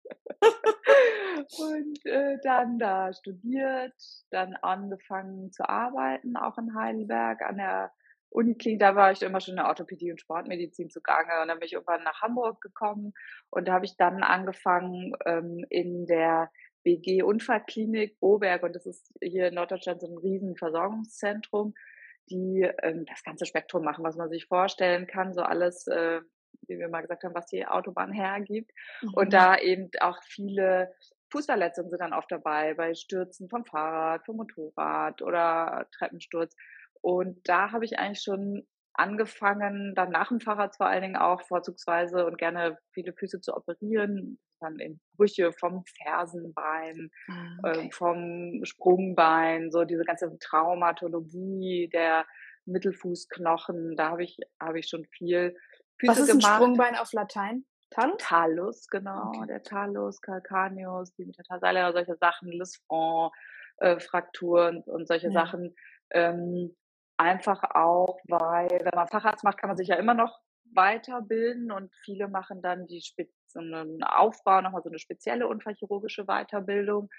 und 1.60 2.06
äh, 2.06 2.38
dann 2.44 2.80
da 2.80 3.13
studiert, 3.13 3.94
dann 4.32 4.56
angefangen 4.62 5.51
zu 5.51 5.68
arbeiten, 5.68 6.36
auch 6.36 6.58
in 6.58 6.75
Heidelberg 6.75 7.41
an 7.41 7.58
der 7.58 7.91
Uniklinik, 8.30 8.80
da 8.80 8.96
war 8.96 9.12
ich 9.12 9.22
immer 9.22 9.41
schon 9.41 9.53
in 9.53 9.58
der 9.58 9.68
Orthopädie 9.68 10.12
und 10.12 10.22
Sportmedizin 10.22 10.89
zugange. 10.89 11.41
Und 11.41 11.50
dann 11.50 11.60
bin 11.60 11.65
ich 11.65 11.74
irgendwann 11.74 12.03
nach 12.03 12.22
Hamburg 12.22 12.62
gekommen. 12.62 13.13
Und 13.50 13.68
da 13.68 13.74
habe 13.74 13.86
ich 13.86 13.98
dann 13.98 14.24
angefangen 14.24 15.13
ähm, 15.25 15.65
in 15.70 16.06
der 16.06 16.50
BG 16.84 17.24
Unfallklinik 17.24 18.20
Boberg 18.20 18.63
und 18.63 18.75
das 18.75 18.86
ist 18.86 19.13
hier 19.22 19.48
in 19.48 19.56
Norddeutschland 19.56 20.01
so 20.01 20.08
ein 20.08 20.18
riesen 20.18 20.56
Versorgungszentrum, 20.56 21.74
die 22.30 22.68
ähm, 22.82 23.06
das 23.06 23.24
ganze 23.24 23.46
Spektrum 23.46 23.84
machen, 23.84 24.03
was 24.03 24.15
man 24.15 24.30
sich 24.30 24.46
vorstellen 24.48 25.08
kann, 25.08 25.34
so 25.34 25.41
alles, 25.41 25.88
äh, 25.88 26.22
wie 26.67 26.79
wir 26.79 26.89
mal 26.89 27.01
gesagt 27.01 27.24
haben, 27.24 27.36
was 27.36 27.48
die 27.48 27.65
Autobahn 27.65 28.12
hergibt 28.13 28.72
mhm. 29.01 29.13
und 29.13 29.34
da 29.34 29.58
eben 29.58 29.89
auch 30.00 30.22
viele 30.24 30.93
Fußverletzungen 31.31 31.89
sind 31.89 32.01
dann 32.01 32.13
oft 32.13 32.31
dabei, 32.31 32.74
bei 32.74 32.93
Stürzen 32.93 33.50
vom 33.50 33.65
Fahrrad, 33.65 34.25
vom 34.25 34.38
Motorrad 34.38 35.22
oder 35.22 35.88
Treppensturz. 35.98 36.55
Und 37.01 37.39
da 37.48 37.72
habe 37.72 37.86
ich 37.86 37.98
eigentlich 37.98 38.22
schon 38.22 38.67
angefangen, 38.93 39.96
dann 39.96 40.12
nach 40.12 40.27
dem 40.27 40.41
Fahrrad 40.41 40.75
vor 40.75 40.88
allen 40.88 41.01
Dingen 41.01 41.15
auch 41.15 41.41
vorzugsweise 41.41 42.25
und 42.25 42.38
gerne 42.38 42.77
viele 42.93 43.13
Füße 43.13 43.39
zu 43.39 43.55
operieren, 43.55 44.39
dann 44.60 44.77
in 44.79 45.00
Brüche 45.15 45.51
vom 45.53 45.84
Fersenbein, 46.03 47.10
ah, 47.29 47.58
okay. 47.63 47.88
äh, 47.88 47.91
vom 47.91 48.63
Sprungbein, 48.63 49.72
so 49.72 49.86
diese 49.86 50.03
ganze 50.03 50.38
Traumatologie 50.39 51.89
der 51.91 52.25
Mittelfußknochen, 52.65 53.96
da 53.96 54.12
habe 54.12 54.24
ich, 54.24 54.38
habe 54.62 54.79
ich 54.79 54.88
schon 54.88 55.05
viel 55.05 55.55
Füße 56.01 56.12
Was 56.12 56.20
ist 56.20 56.27
gemacht. 56.27 56.46
ein 56.46 56.55
Sprungbein 56.55 56.96
auf 56.96 57.13
Latein? 57.13 57.65
Talus? 57.91 58.17
Talus, 58.17 58.88
genau. 58.88 59.27
Okay. 59.27 59.46
Der 59.48 59.63
Talus, 59.63 60.22
Calcaneus, 60.22 61.13
die 61.13 61.25
Metatarsale, 61.25 61.91
solche 61.93 62.15
Sachen, 62.15 62.50
Lisfranc, 62.51 63.31
äh, 63.77 64.00
Frakturen 64.00 64.81
und 64.84 65.08
solche 65.08 65.27
ja. 65.27 65.34
Sachen. 65.34 65.75
Ähm, 66.10 66.75
einfach 67.17 67.63
auch, 67.75 68.17
weil 68.27 68.70
wenn 68.70 68.96
man 68.96 69.08
Facharzt 69.08 69.43
macht, 69.43 69.60
kann 69.60 69.70
man 69.70 69.77
sich 69.77 69.89
ja 69.89 69.96
immer 69.96 70.15
noch 70.15 70.39
weiterbilden 70.74 71.72
und 71.72 71.93
viele 72.03 72.27
machen 72.27 72.62
dann 72.62 72.88
die 72.88 73.03
so 73.48 73.60
einen 73.60 74.01
Aufbau, 74.03 74.62
nochmal 74.62 74.81
so 74.81 74.89
eine 74.89 75.00
spezielle 75.00 75.48
unfallchirurgische 75.48 76.25
Weiterbildung. 76.25 77.10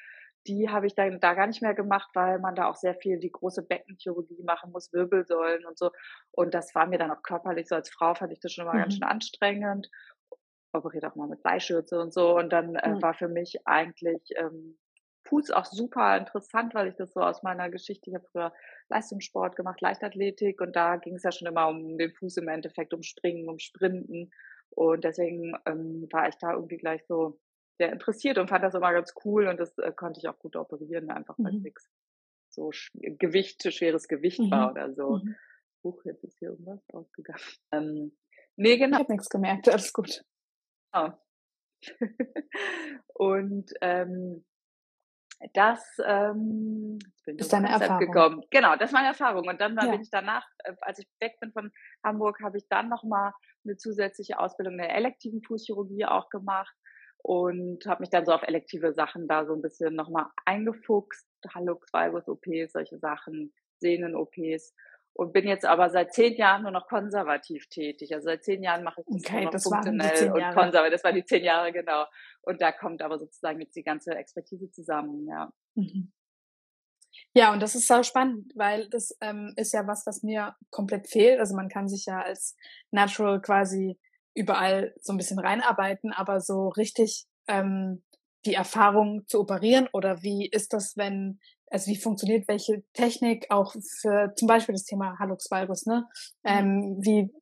Die 0.47 0.69
habe 0.69 0.87
ich 0.87 0.95
dann 0.95 1.21
da 1.21 1.35
gar 1.35 1.47
nicht 1.47 1.63
mehr 1.63 1.75
gemacht, 1.75 2.11
weil 2.15 2.39
man 2.39 2.55
da 2.55 2.69
auch 2.69 2.77
sehr 2.77 2.95
viel 2.95 3.19
die 3.19 3.31
große 3.31 3.63
Beckenchirurgie 3.63 4.43
machen 4.43 4.73
muss, 4.73 4.93
Wirbelsäulen 4.93 5.65
und 5.67 5.79
so. 5.79 5.91
Und 6.33 6.55
das 6.55 6.75
war 6.75 6.87
mir 6.87 6.99
dann 6.99 7.11
auch 7.11 7.23
körperlich 7.23 7.69
so 7.69 7.75
als 7.77 7.91
Frau 7.91 8.15
fand 8.15 8.33
ich 8.33 8.41
das 8.41 8.53
schon 8.53 8.67
mal 8.67 8.75
mhm. 8.75 8.81
ganz 8.81 8.95
schön 8.95 9.05
anstrengend 9.05 9.89
operiert 10.73 11.05
auch 11.05 11.15
mal 11.15 11.29
mit 11.29 11.43
Bleischürze 11.43 12.01
und 12.01 12.13
so. 12.13 12.37
Und 12.37 12.53
dann 12.53 12.75
äh, 12.77 12.89
mhm. 12.89 13.03
war 13.03 13.15
für 13.15 13.29
mich 13.29 13.67
eigentlich 13.67 14.23
ähm, 14.37 14.79
Fuß 15.25 15.51
auch 15.53 15.65
super 15.65 16.17
interessant, 16.17 16.75
weil 16.75 16.89
ich 16.89 16.97
das 16.97 17.13
so 17.13 17.21
aus 17.21 17.43
meiner 17.43 17.71
Geschichte, 17.71 18.11
ich 18.11 18.15
habe 18.15 18.27
früher 18.33 18.53
Leistungssport 18.89 19.57
gemacht, 19.57 19.81
Leichtathletik 19.81 20.61
und 20.61 20.75
da 20.75 20.97
ging 20.97 21.15
es 21.15 21.23
ja 21.23 21.33
schon 21.33 21.49
immer 21.49 21.69
um 21.69 21.97
den 21.97 22.13
Fuß 22.13 22.39
im 22.39 22.49
Endeffekt, 22.49 22.93
um 22.93 23.03
Springen, 23.03 23.49
um 23.49 23.59
Sprinten. 23.59 24.31
Und 24.71 25.05
deswegen 25.05 25.55
ähm, 25.67 26.09
war 26.11 26.29
ich 26.29 26.37
da 26.37 26.53
irgendwie 26.53 26.79
gleich 26.79 27.05
so 27.07 27.39
sehr 27.79 27.93
interessiert 27.93 28.39
und 28.39 28.49
fand 28.49 28.65
das 28.65 28.75
immer 28.75 28.93
ganz 28.93 29.15
cool 29.25 29.49
und 29.49 29.59
das 29.59 29.77
äh, 29.79 29.93
konnte 29.93 30.21
ich 30.21 30.29
auch 30.29 30.39
gut 30.39 30.57
operieren, 30.57 31.11
einfach 31.11 31.37
weil 31.39 31.53
mhm. 31.53 31.63
nichts 31.63 31.91
so 32.53 32.71
Gewicht, 32.95 33.63
schweres 33.73 34.09
Gewicht 34.09 34.41
mhm. 34.41 34.51
war 34.51 34.71
oder 34.71 34.93
so. 34.93 35.19
Mhm. 35.19 35.37
Huch, 35.85 36.05
jetzt 36.05 36.23
ist 36.25 36.39
hier 36.39 36.51
irgendwas 36.51 36.83
ausgegangen. 36.93 37.43
Ähm, 37.73 38.17
nee, 38.57 38.77
genau. 38.77 38.99
Ich 38.99 39.03
habe 39.05 39.13
nichts 39.13 39.29
gemerkt, 39.31 39.69
alles 39.69 39.93
gut. 39.93 40.23
Genau. 40.93 41.19
und 43.15 43.73
ähm, 43.81 44.45
Das 45.55 45.97
ähm, 46.05 46.99
ist 47.25 47.53
deine 47.53 47.71
Erfahrung. 47.71 47.99
Gekommen. 47.99 48.45
Genau, 48.51 48.77
das 48.77 48.91
ist 48.91 48.93
meine 48.93 49.09
Erfahrung. 49.09 49.49
Und 49.49 49.61
dann 49.61 49.75
ja. 49.75 49.91
bin 49.91 50.03
ich 50.03 50.11
danach, 50.11 50.47
äh, 50.59 50.75
als 50.83 50.99
ich 50.99 51.09
weg 51.21 51.41
bin 51.41 51.53
von 51.53 51.73
Hamburg, 52.05 52.41
habe 52.43 52.59
ich 52.59 52.69
dann 52.69 52.89
nochmal 52.89 53.33
eine 53.65 53.77
zusätzliche 53.77 54.39
Ausbildung 54.39 54.75
in 54.75 54.81
der 54.81 54.95
elektiven 54.95 55.43
Fußchirurgie 55.43 56.05
auch 56.05 56.29
gemacht 56.29 56.77
und 57.23 57.87
habe 57.87 58.03
mich 58.03 58.11
dann 58.11 58.27
so 58.27 58.33
auf 58.33 58.43
elektive 58.43 58.93
Sachen 58.93 59.29
da 59.29 59.47
so 59.47 59.55
ein 59.55 59.63
bisschen 59.63 59.95
nochmal 59.95 60.27
eingefuchst. 60.45 61.27
Hallux, 61.55 61.93
Valgus, 61.93 62.29
OPs, 62.29 62.73
solche 62.73 62.99
Sachen, 62.99 63.53
Sehnen-OPs 63.79 64.75
und 65.15 65.33
bin 65.33 65.47
jetzt 65.47 65.67
aber 65.67 65.91
seit 65.91 66.15
zehn 66.15 66.35
Jahren 66.37 66.63
nur 66.63 66.71
noch 66.71 66.89
konservativ 66.89 67.69
tätig. 67.69 68.15
Also 68.15 68.27
seit 68.27 68.45
zehn 68.45 68.63
Jahren 68.63 68.83
mache 68.83 69.03
ich 69.03 69.07
das 69.07 69.25
okay, 69.25 69.35
nur 69.37 69.45
noch 69.45 69.51
das 69.53 69.65
funktionell 69.65 70.33
und 70.33 70.55
konservativ. 70.55 70.93
Das 70.93 71.05
waren 71.05 71.15
die 71.15 71.25
zehn 71.25 71.45
Jahre, 71.45 71.73
genau. 71.73 72.07
Und 72.43 72.63
da 72.63 72.73
kommt 72.73 73.03
aber 73.03 73.19
sozusagen 73.19 73.61
jetzt 73.61 73.77
die 73.77 73.83
ganze 73.83 74.13
Expertise 74.15 74.71
zusammen, 74.71 75.27
ja. 75.27 75.53
Mhm. 75.75 76.13
Ja, 77.35 77.53
und 77.53 77.61
das 77.61 77.75
ist 77.75 77.87
sau 77.87 78.03
spannend, 78.03 78.53
weil 78.55 78.89
das 78.89 79.17
ähm, 79.21 79.53
ist 79.57 79.73
ja 79.73 79.87
was, 79.87 80.07
was 80.07 80.23
mir 80.23 80.57
komplett 80.71 81.09
fehlt. 81.09 81.41
Also 81.41 81.55
man 81.55 81.69
kann 81.69 81.89
sich 81.89 82.07
ja 82.07 82.23
als 82.23 82.57
Natural 82.91 83.41
quasi 83.43 83.99
überall 84.35 84.95
so 85.01 85.13
ein 85.13 85.17
bisschen 85.17 85.39
reinarbeiten, 85.39 86.13
aber 86.13 86.41
so 86.41 86.69
richtig 86.69 87.27
ähm, 87.49 88.03
die 88.45 88.55
Erfahrung 88.55 89.23
zu 89.27 89.41
operieren 89.41 89.89
oder 89.93 90.23
wie 90.23 90.49
ist 90.49 90.73
das, 90.73 90.97
wenn 90.97 91.39
also 91.71 91.91
wie 91.91 91.97
funktioniert 91.97 92.49
welche 92.49 92.83
Technik 92.93 93.47
auch 93.51 93.75
für 94.01 94.35
zum 94.37 94.47
Beispiel 94.47 94.75
das 94.75 94.85
Thema 94.85 95.19
Hallux 95.19 95.51
valgus, 95.51 95.87
ne? 95.87 96.07
Ähm, 96.45 96.99
wie 97.01 97.33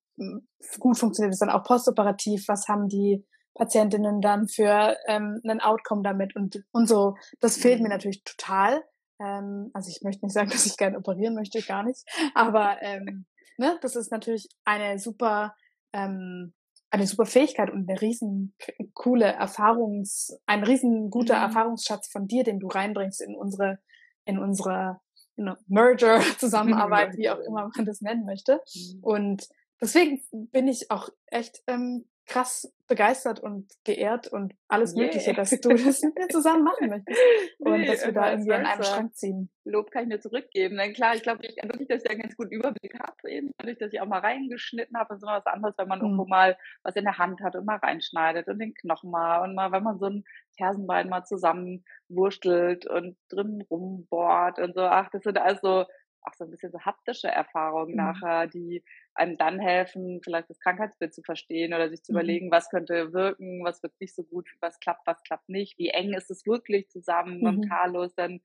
gut 0.79 0.99
funktioniert 0.99 1.33
es 1.33 1.41
dann 1.41 1.51
auch 1.51 1.65
postoperativ? 1.65 2.47
Was 2.47 2.69
haben 2.69 2.89
die 2.89 3.27
Patientinnen 3.55 4.21
dann 4.21 4.47
für 4.47 4.97
ähm, 5.09 5.41
einen 5.43 5.61
Outcome 5.61 6.03
damit 6.03 6.37
und 6.37 6.63
und 6.71 6.87
so? 6.87 7.17
Das 7.41 7.57
fehlt 7.57 7.81
mir 7.81 7.89
mhm. 7.89 7.95
natürlich 7.95 8.23
total. 8.23 8.85
Ähm, 9.21 9.71
also 9.75 9.91
ich 9.91 10.03
möchte 10.03 10.25
nicht 10.25 10.35
sagen, 10.35 10.51
dass 10.53 10.67
ich 10.67 10.77
gerne 10.77 10.99
operieren 10.99 11.35
möchte, 11.35 11.61
gar 11.63 11.83
nicht. 11.83 12.05
Aber 12.35 12.81
ähm, 12.83 13.27
ne, 13.59 13.79
das 13.83 13.97
ist 13.97 14.13
natürlich 14.13 14.49
eine 14.65 14.99
super 15.01 15.57
ähm, 15.93 16.55
eine 16.91 17.07
super 17.07 17.27
Fähigkeit 17.27 17.71
und 17.71 17.89
eine 17.89 18.01
riesen 18.01 18.55
coole 18.95 19.27
Erfahrungs, 19.27 20.37
ein 20.47 20.65
riesen 20.65 21.11
guter 21.11 21.37
mhm. 21.37 21.43
Erfahrungsschatz 21.45 22.11
von 22.11 22.27
dir, 22.27 22.45
den 22.45 22.59
du 22.59 22.67
reinbringst 22.67 23.21
in 23.21 23.37
unsere 23.37 23.79
in 24.25 24.39
unserer 24.39 25.01
you 25.37 25.45
know, 25.45 25.55
Merger, 25.67 26.21
Zusammenarbeit, 26.39 27.13
wie 27.17 27.31
auch 27.31 27.39
immer 27.39 27.71
man 27.75 27.87
das 27.87 28.01
nennen 28.01 28.25
möchte. 28.25 28.61
Mhm. 28.75 28.99
Und 29.03 29.49
deswegen 29.81 30.23
bin 30.31 30.69
ich 30.69 30.91
auch 30.91 31.09
echt 31.27 31.63
ähm, 31.67 32.07
krass 32.31 32.73
begeistert 32.87 33.41
und 33.41 33.69
geehrt 33.85 34.29
und 34.29 34.55
alles 34.69 34.95
yeah. 34.95 35.05
Mögliche, 35.05 35.35
dass 35.35 35.51
du 35.51 35.69
das 35.69 36.03
mit 36.03 36.17
mir 36.17 36.29
zusammen 36.29 36.65
machen 36.65 36.89
möchtest 36.89 37.21
und 37.59 37.81
nee, 37.81 37.87
dass 37.87 38.05
wir 38.05 38.13
da 38.13 38.31
irgendwie 38.31 38.53
an 38.53 38.67
einem 38.67 38.83
Strang 38.83 39.13
ziehen. 39.13 39.51
Lob 39.65 39.91
kann 39.91 40.05
ich 40.05 40.09
mir 40.09 40.21
zurückgeben. 40.21 40.77
Denn 40.77 40.93
klar, 40.93 41.15
ich 41.15 41.23
glaube, 41.23 41.45
ich, 41.45 41.57
wirklich, 41.57 41.89
dass 41.89 41.99
ich 41.99 42.05
da 42.05 42.11
einen 42.11 42.23
ganz 42.23 42.37
guten 42.37 42.53
Überblick 42.53 42.99
habe, 42.99 43.31
eben 43.31 43.51
dadurch, 43.59 43.79
dass 43.79 43.93
ich 43.93 44.01
auch 44.01 44.07
mal 44.07 44.21
reingeschnitten 44.21 44.97
habe, 44.97 45.15
ist 45.15 45.23
immer 45.23 45.39
was 45.39 45.47
anderes, 45.47 45.77
wenn 45.77 45.89
man 45.89 45.99
mhm. 45.99 46.05
irgendwo 46.07 46.27
mal 46.27 46.57
was 46.83 46.97
in 46.97 47.05
der 47.05 47.19
Hand 47.19 47.41
hat 47.43 47.57
und 47.57 47.67
mal 47.67 47.77
reinschneidet 47.77 48.49
und 48.49 48.59
den 48.59 48.75
Knochen 48.75 49.11
mal 49.11 49.43
und 49.43 49.55
mal, 49.55 49.73
wenn 49.73 49.83
man 49.83 49.99
so 49.99 50.07
ein 50.07 50.25
Fersenbein 50.57 51.09
mal 51.09 51.25
zusammenwurstelt 51.25 52.87
und 52.87 53.17
drin 53.29 53.65
rumbohrt 53.71 54.59
und 54.59 54.75
so. 54.75 54.83
Ach, 54.83 55.09
das 55.11 55.23
sind 55.25 55.39
also 55.39 55.85
auch 56.23 56.35
so 56.35 56.45
ein 56.45 56.51
bisschen 56.51 56.73
so 56.73 56.81
haptische 56.81 57.29
Erfahrungen 57.29 57.93
mhm. 57.93 57.97
nachher, 57.97 58.47
die 58.47 58.85
einem 59.15 59.37
dann 59.37 59.59
helfen, 59.59 60.21
vielleicht 60.23 60.51
das 60.51 60.61
Krankheitsbild 60.61 61.15
zu 61.15 61.23
verstehen 61.23 61.75
oder 61.75 61.89
sich 61.91 62.03
zu 62.03 62.13
mhm. 62.13 62.19
überlegen, 62.19 62.51
was 62.51 62.71
könnte 62.71 63.13
wirken, 63.13 63.65
was 63.65 63.83
wirkt 63.83 64.01
nicht 64.01 64.15
so 64.15 64.23
gut, 64.23 64.49
was 64.61 64.79
klappt, 64.81 65.07
was 65.07 65.23
klappt 65.23 65.49
nicht, 65.49 65.79
wie 65.79 65.89
eng 65.89 66.13
ist 66.13 66.31
es 66.31 66.47
wirklich 66.47 66.89
zusammen 66.89 67.41
mhm. 67.41 67.61
mit 67.61 67.69
Carlos, 67.69 68.15
dann 68.15 68.41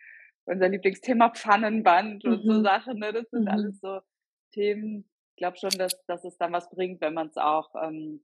unser 0.45 0.69
Lieblingsthema 0.69 1.30
Pfannenband 1.30 2.23
mhm. 2.23 2.32
und 2.32 2.43
so 2.43 2.54
mhm. 2.54 2.63
Sachen, 2.63 2.99
ne? 2.99 3.13
das 3.13 3.30
sind 3.30 3.43
mhm. 3.43 3.49
alles 3.49 3.80
so 3.80 3.99
Themen, 4.51 5.10
ich 5.32 5.38
glaube 5.38 5.58
schon, 5.58 5.71
dass, 5.71 6.06
dass 6.06 6.23
es 6.23 6.38
dann 6.38 6.54
was 6.54 6.69
bringt, 6.69 7.01
wenn 7.01 7.13
man 7.13 7.28
es 7.28 7.38
auch 7.38 7.69
ähm, 7.82 8.23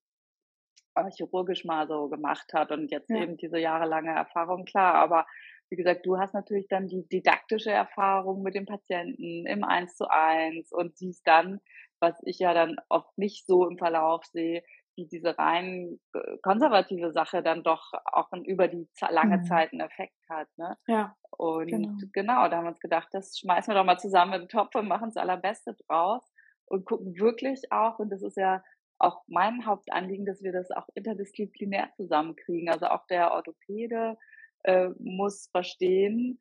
chirurgisch 1.15 1.65
mal 1.65 1.87
so 1.87 2.09
gemacht 2.09 2.53
hat 2.53 2.71
und 2.71 2.91
jetzt 2.91 3.09
ja. 3.09 3.21
eben 3.21 3.37
diese 3.37 3.59
jahrelange 3.59 4.11
Erfahrung, 4.11 4.65
klar, 4.65 4.95
aber 4.95 5.25
wie 5.71 5.77
gesagt, 5.77 6.05
du 6.05 6.19
hast 6.19 6.33
natürlich 6.33 6.67
dann 6.67 6.87
die 6.87 7.07
didaktische 7.07 7.71
Erfahrung 7.71 8.43
mit 8.43 8.55
dem 8.55 8.65
Patienten 8.65 9.45
im 9.47 9.63
Eins 9.63 9.95
zu 9.95 10.09
eins 10.09 10.71
und 10.71 10.97
siehst 10.97 11.25
dann, 11.25 11.61
was 12.01 12.15
ich 12.25 12.39
ja 12.39 12.53
dann 12.53 12.75
oft 12.89 13.17
nicht 13.17 13.47
so 13.47 13.67
im 13.67 13.77
Verlauf 13.77 14.25
sehe, 14.25 14.63
wie 14.95 15.07
diese 15.07 15.37
rein 15.37 15.99
äh, 16.13 16.37
konservative 16.41 17.13
Sache 17.13 17.41
dann 17.41 17.63
doch 17.63 17.93
auch 18.11 18.29
über 18.45 18.67
die 18.67 18.89
lange 19.09 19.37
mhm. 19.37 19.43
Zeit 19.45 19.71
einen 19.71 19.81
Effekt 19.81 20.17
hat. 20.29 20.49
Ne? 20.57 20.77
Ja. 20.87 21.15
Und 21.37 21.67
genau. 21.67 21.97
genau, 22.11 22.49
da 22.49 22.57
haben 22.57 22.65
wir 22.65 22.71
uns 22.71 22.81
gedacht, 22.81 23.07
das 23.13 23.39
schmeißen 23.39 23.73
wir 23.73 23.79
doch 23.79 23.85
mal 23.85 23.97
zusammen 23.97 24.33
in 24.33 24.41
den 24.41 24.49
Topf 24.49 24.75
und 24.75 24.89
machen 24.89 25.11
das 25.13 25.17
Allerbeste 25.17 25.75
draus 25.87 26.21
und 26.65 26.85
gucken 26.85 27.15
wirklich 27.15 27.71
auch, 27.71 27.99
und 27.99 28.09
das 28.09 28.21
ist 28.21 28.35
ja 28.35 28.61
auch 28.99 29.23
mein 29.27 29.65
Hauptanliegen, 29.65 30.25
dass 30.25 30.43
wir 30.43 30.51
das 30.51 30.69
auch 30.71 30.87
interdisziplinär 30.93 31.89
zusammenkriegen. 31.95 32.69
Also 32.69 32.87
auch 32.87 33.07
der 33.07 33.31
Orthopäde, 33.31 34.17
äh, 34.63 34.89
muss 34.99 35.49
verstehen, 35.51 36.39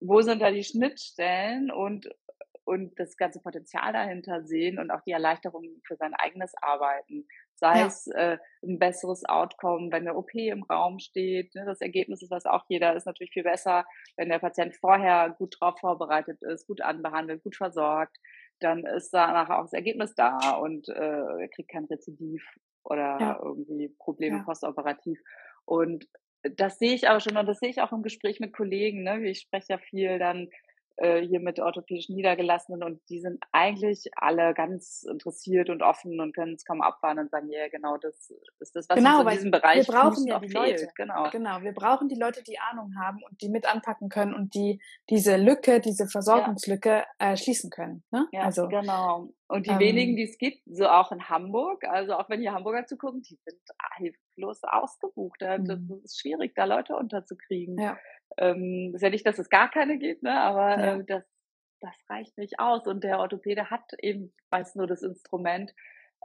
wo 0.00 0.20
sind 0.20 0.40
da 0.40 0.50
die 0.50 0.64
Schnittstellen 0.64 1.70
und, 1.70 2.08
und 2.64 2.98
das 2.98 3.16
ganze 3.16 3.40
Potenzial 3.40 3.92
dahinter 3.92 4.44
sehen 4.44 4.78
und 4.78 4.90
auch 4.90 5.02
die 5.02 5.12
Erleichterung 5.12 5.64
für 5.86 5.96
sein 5.96 6.14
eigenes 6.14 6.52
Arbeiten. 6.60 7.26
Sei 7.54 7.80
ja. 7.80 7.86
es 7.86 8.06
äh, 8.08 8.38
ein 8.62 8.78
besseres 8.78 9.24
Outcome, 9.24 9.90
wenn 9.90 10.06
eine 10.06 10.16
OP 10.16 10.32
im 10.34 10.62
Raum 10.62 11.00
steht. 11.00 11.54
Ne? 11.54 11.64
Das 11.64 11.80
Ergebnis 11.80 12.22
ist, 12.22 12.30
was 12.30 12.46
auch 12.46 12.64
jeder 12.68 12.94
ist, 12.94 13.06
natürlich 13.06 13.32
viel 13.32 13.42
besser, 13.42 13.84
wenn 14.16 14.28
der 14.28 14.38
Patient 14.38 14.76
vorher 14.76 15.34
gut 15.36 15.56
drauf 15.58 15.78
vorbereitet 15.80 16.40
ist, 16.42 16.66
gut 16.68 16.80
anbehandelt, 16.80 17.42
gut 17.42 17.56
versorgt. 17.56 18.16
Dann 18.60 18.84
ist 18.84 19.10
danach 19.10 19.50
auch 19.50 19.62
das 19.62 19.72
Ergebnis 19.72 20.14
da 20.14 20.56
und 20.56 20.88
äh, 20.88 20.92
er 21.42 21.48
kriegt 21.48 21.70
kein 21.70 21.84
Rezidiv 21.86 22.44
oder 22.84 23.18
ja. 23.20 23.40
irgendwie 23.42 23.88
Probleme 23.98 24.38
ja. 24.38 24.42
postoperativ. 24.44 25.20
Und 25.64 26.08
das 26.42 26.78
sehe 26.78 26.94
ich 26.94 27.08
aber 27.08 27.20
schon 27.20 27.36
und 27.36 27.46
das 27.46 27.58
sehe 27.58 27.70
ich 27.70 27.80
auch 27.80 27.92
im 27.92 28.02
Gespräch 28.02 28.40
mit 28.40 28.52
Kollegen. 28.52 29.02
Ne? 29.02 29.28
Ich 29.28 29.40
spreche 29.40 29.66
ja 29.70 29.78
viel 29.78 30.18
dann 30.18 30.48
äh, 30.98 31.20
hier 31.20 31.38
mit 31.38 31.60
orthopädischen 31.60 32.16
Niedergelassenen 32.16 32.82
und 32.82 33.00
die 33.08 33.20
sind 33.20 33.42
eigentlich 33.52 34.10
alle 34.16 34.52
ganz 34.52 35.04
interessiert 35.08 35.70
und 35.70 35.80
offen 35.80 36.20
und 36.20 36.34
können 36.34 36.54
es 36.54 36.64
kaum 36.64 36.82
abwarten 36.82 37.20
und 37.20 37.30
sagen, 37.30 37.48
ja, 37.50 37.60
yeah, 37.60 37.68
genau, 37.68 37.96
das 37.98 38.32
ist 38.58 38.74
das, 38.74 38.88
was 38.88 38.96
genau, 38.96 39.22
in 39.22 39.28
diesem 39.28 39.50
Bereich 39.52 39.86
wir 39.86 39.94
brauchen 39.94 40.26
ja 40.26 40.40
die 40.40 40.48
fehlt. 40.48 40.80
Leute. 40.80 40.88
Genau. 40.96 41.30
genau, 41.30 41.62
wir 41.62 41.72
brauchen 41.72 42.08
die 42.08 42.18
Leute, 42.18 42.42
die 42.42 42.58
Ahnung 42.58 42.94
haben 43.00 43.22
und 43.28 43.40
die 43.40 43.48
mit 43.48 43.72
anpacken 43.72 44.08
können 44.08 44.34
und 44.34 44.54
die 44.54 44.80
diese 45.08 45.36
Lücke, 45.36 45.80
diese 45.80 46.08
Versorgungslücke 46.08 47.04
ja. 47.20 47.32
äh, 47.32 47.36
schließen 47.36 47.70
können. 47.70 48.02
Ne? 48.10 48.26
Ja, 48.32 48.42
also, 48.42 48.66
genau. 48.66 49.28
Und 49.48 49.66
die 49.66 49.70
ähm, 49.70 49.78
wenigen, 49.78 50.16
die 50.16 50.24
es 50.24 50.36
gibt, 50.36 50.62
so 50.66 50.86
auch 50.88 51.10
in 51.10 51.28
Hamburg, 51.28 51.84
also 51.84 52.14
auch 52.14 52.28
wenn 52.28 52.40
hier 52.40 52.52
Hamburger 52.52 52.86
zugucken, 52.86 53.22
die 53.22 53.38
sind 53.44 53.58
hilflos 53.96 54.62
ausgebucht. 54.62 55.40
Das 55.40 55.60
mhm. 55.60 56.02
ist 56.04 56.20
schwierig, 56.20 56.54
da 56.54 56.64
Leute 56.64 56.94
unterzukriegen. 56.96 57.78
Ja. 57.78 57.98
Ähm, 58.36 58.92
ist 58.94 59.02
ja 59.02 59.08
nicht, 59.08 59.26
dass 59.26 59.38
es 59.38 59.48
gar 59.48 59.70
keine 59.70 59.98
gibt, 59.98 60.22
ne? 60.22 60.38
aber 60.38 60.78
ja. 60.78 60.96
äh, 60.96 61.04
das, 61.04 61.24
das 61.80 61.94
reicht 62.10 62.36
nicht 62.36 62.60
aus. 62.60 62.86
Und 62.86 63.04
der 63.04 63.20
Orthopäde 63.20 63.70
hat 63.70 63.90
eben 64.00 64.34
meist 64.50 64.76
nur 64.76 64.86
das 64.86 65.02
Instrument 65.02 65.74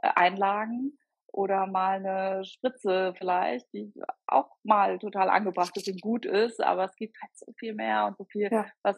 äh, 0.02 0.10
Einlagen 0.14 0.98
oder 1.34 1.66
mal 1.66 1.96
eine 1.96 2.44
Spritze 2.44 3.12
vielleicht, 3.18 3.66
die 3.72 3.92
auch 4.28 4.50
mal 4.62 5.00
total 5.00 5.28
angebracht 5.28 5.76
ist 5.76 5.88
und 5.88 6.00
gut 6.00 6.26
ist, 6.26 6.62
aber 6.62 6.84
es 6.84 6.94
gibt 6.94 7.16
halt 7.20 7.36
so 7.36 7.52
viel 7.58 7.74
mehr 7.74 8.06
und 8.06 8.16
so 8.16 8.24
viel, 8.24 8.48
ja. 8.52 8.66
was 8.84 8.96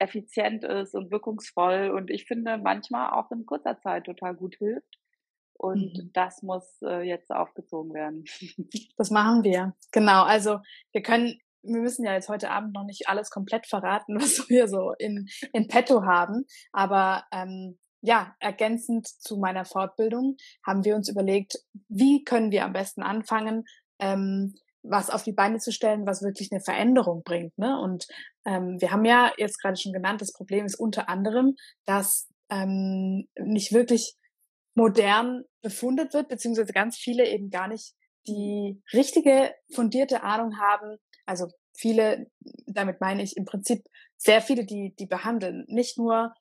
effizient 0.00 0.64
ist 0.64 0.94
und 0.94 1.12
wirkungsvoll 1.12 1.92
und 1.94 2.10
ich 2.10 2.24
finde 2.26 2.58
manchmal 2.58 3.12
auch 3.12 3.30
in 3.30 3.46
kurzer 3.46 3.78
Zeit 3.78 4.04
total 4.04 4.34
gut 4.34 4.56
hilft. 4.56 4.98
Und 5.54 5.96
mhm. 5.96 6.10
das 6.12 6.42
muss 6.42 6.82
äh, 6.82 7.02
jetzt 7.02 7.30
aufgezogen 7.30 7.94
werden. 7.94 8.24
Das 8.96 9.10
machen 9.10 9.44
wir. 9.44 9.76
Genau. 9.92 10.24
Also 10.24 10.58
wir 10.90 11.02
können 11.02 11.38
wir 11.64 11.80
müssen 11.80 12.04
ja 12.04 12.14
jetzt 12.14 12.28
heute 12.28 12.50
Abend 12.50 12.74
noch 12.74 12.84
nicht 12.84 13.08
alles 13.08 13.30
komplett 13.30 13.68
verraten, 13.68 14.16
was 14.20 14.48
wir 14.48 14.66
so 14.66 14.92
in, 14.98 15.28
in 15.52 15.68
petto 15.68 16.02
haben. 16.04 16.44
Aber 16.72 17.24
ähm, 17.32 17.78
ja, 18.02 18.34
ergänzend 18.40 19.06
zu 19.06 19.36
meiner 19.38 19.64
Fortbildung 19.64 20.36
haben 20.66 20.84
wir 20.84 20.96
uns 20.96 21.08
überlegt, 21.08 21.58
wie 21.88 22.24
können 22.24 22.50
wir 22.50 22.64
am 22.64 22.72
besten 22.72 23.02
anfangen, 23.02 23.64
ähm, 24.00 24.54
was 24.82 25.10
auf 25.10 25.22
die 25.22 25.32
Beine 25.32 25.58
zu 25.58 25.70
stellen, 25.70 26.06
was 26.06 26.22
wirklich 26.22 26.50
eine 26.50 26.60
Veränderung 26.60 27.22
bringt. 27.22 27.56
Ne? 27.56 27.80
Und 27.80 28.06
ähm, 28.44 28.80
wir 28.80 28.90
haben 28.90 29.04
ja 29.04 29.32
jetzt 29.38 29.60
gerade 29.60 29.76
schon 29.76 29.92
genannt, 29.92 30.20
das 30.20 30.32
Problem 30.32 30.66
ist 30.66 30.74
unter 30.74 31.08
anderem, 31.08 31.54
dass 31.86 32.28
ähm, 32.50 33.28
nicht 33.38 33.72
wirklich 33.72 34.16
modern 34.74 35.44
befundet 35.62 36.12
wird, 36.12 36.28
beziehungsweise 36.28 36.72
ganz 36.72 36.96
viele 36.96 37.28
eben 37.28 37.50
gar 37.50 37.68
nicht 37.68 37.94
die 38.26 38.82
richtige 38.92 39.54
fundierte 39.74 40.22
Ahnung 40.22 40.58
haben, 40.58 40.96
also 41.26 41.46
viele, 41.74 42.26
damit 42.66 43.00
meine 43.00 43.22
ich 43.22 43.36
im 43.36 43.44
Prinzip 43.44 43.84
sehr 44.16 44.40
viele, 44.40 44.64
die, 44.64 44.94
die 44.98 45.06
behandeln, 45.06 45.64
nicht 45.68 45.98
nur 45.98 46.32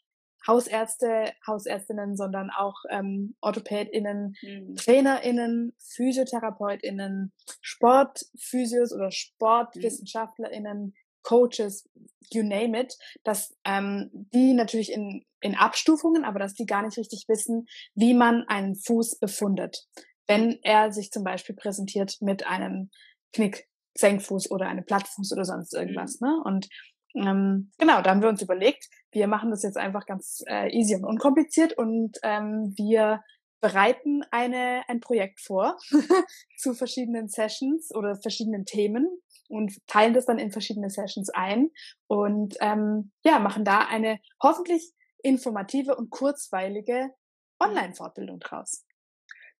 Hausärzte, 0.47 1.33
Hausärztinnen, 1.45 2.15
sondern 2.17 2.49
auch 2.49 2.83
ähm, 2.89 3.35
OrthopädInnen, 3.41 4.35
mhm. 4.41 4.75
TrainerInnen, 4.75 5.73
PhysiotherapeutInnen, 5.95 7.31
Sportphysios 7.61 8.93
oder 8.93 9.11
SportwissenschaftlerInnen, 9.11 10.95
Coaches, 11.23 11.87
you 12.31 12.43
name 12.43 12.79
it, 12.79 12.97
dass 13.23 13.55
ähm, 13.65 14.09
die 14.33 14.53
natürlich 14.53 14.91
in, 14.91 15.23
in 15.39 15.55
Abstufungen, 15.55 16.23
aber 16.23 16.39
dass 16.39 16.53
die 16.53 16.65
gar 16.65 16.83
nicht 16.83 16.97
richtig 16.97 17.25
wissen, 17.27 17.67
wie 17.93 18.13
man 18.13 18.43
einen 18.47 18.75
Fuß 18.75 19.19
befundet. 19.19 19.85
Wenn 20.27 20.59
er 20.63 20.91
sich 20.91 21.11
zum 21.11 21.23
Beispiel 21.23 21.55
präsentiert 21.55 22.17
mit 22.21 22.47
einem 22.47 22.89
Knick, 23.33 23.67
Senkfuß 23.97 24.49
oder 24.51 24.67
einem 24.67 24.85
Plattfuß 24.85 25.33
oder 25.33 25.45
sonst 25.45 25.73
irgendwas. 25.73 26.19
Mhm. 26.21 26.27
Ne? 26.27 26.41
Und 26.45 26.69
ähm, 27.15 27.71
genau, 27.77 28.01
da 28.01 28.11
haben 28.11 28.21
wir 28.21 28.29
uns 28.29 28.41
überlegt, 28.41 28.89
wir 29.11 29.27
machen 29.27 29.51
das 29.51 29.63
jetzt 29.63 29.77
einfach 29.77 30.05
ganz 30.05 30.43
äh, 30.47 30.69
easy 30.69 30.95
und 30.95 31.05
unkompliziert 31.05 31.77
und 31.77 32.17
ähm, 32.23 32.73
wir 32.75 33.21
bereiten 33.61 34.23
eine, 34.31 34.83
ein 34.87 34.99
Projekt 34.99 35.39
vor 35.39 35.77
zu 36.57 36.73
verschiedenen 36.73 37.27
Sessions 37.27 37.93
oder 37.93 38.15
verschiedenen 38.15 38.65
Themen 38.65 39.07
und 39.49 39.73
teilen 39.87 40.13
das 40.13 40.25
dann 40.25 40.39
in 40.39 40.51
verschiedene 40.51 40.89
Sessions 40.89 41.29
ein 41.29 41.69
und 42.07 42.55
ähm, 42.59 43.11
ja, 43.23 43.39
machen 43.39 43.63
da 43.63 43.79
eine 43.79 44.19
hoffentlich 44.41 44.91
informative 45.21 45.95
und 45.95 46.09
kurzweilige. 46.09 47.11
Online-Fortbildung 47.59 48.39
draus. 48.39 48.85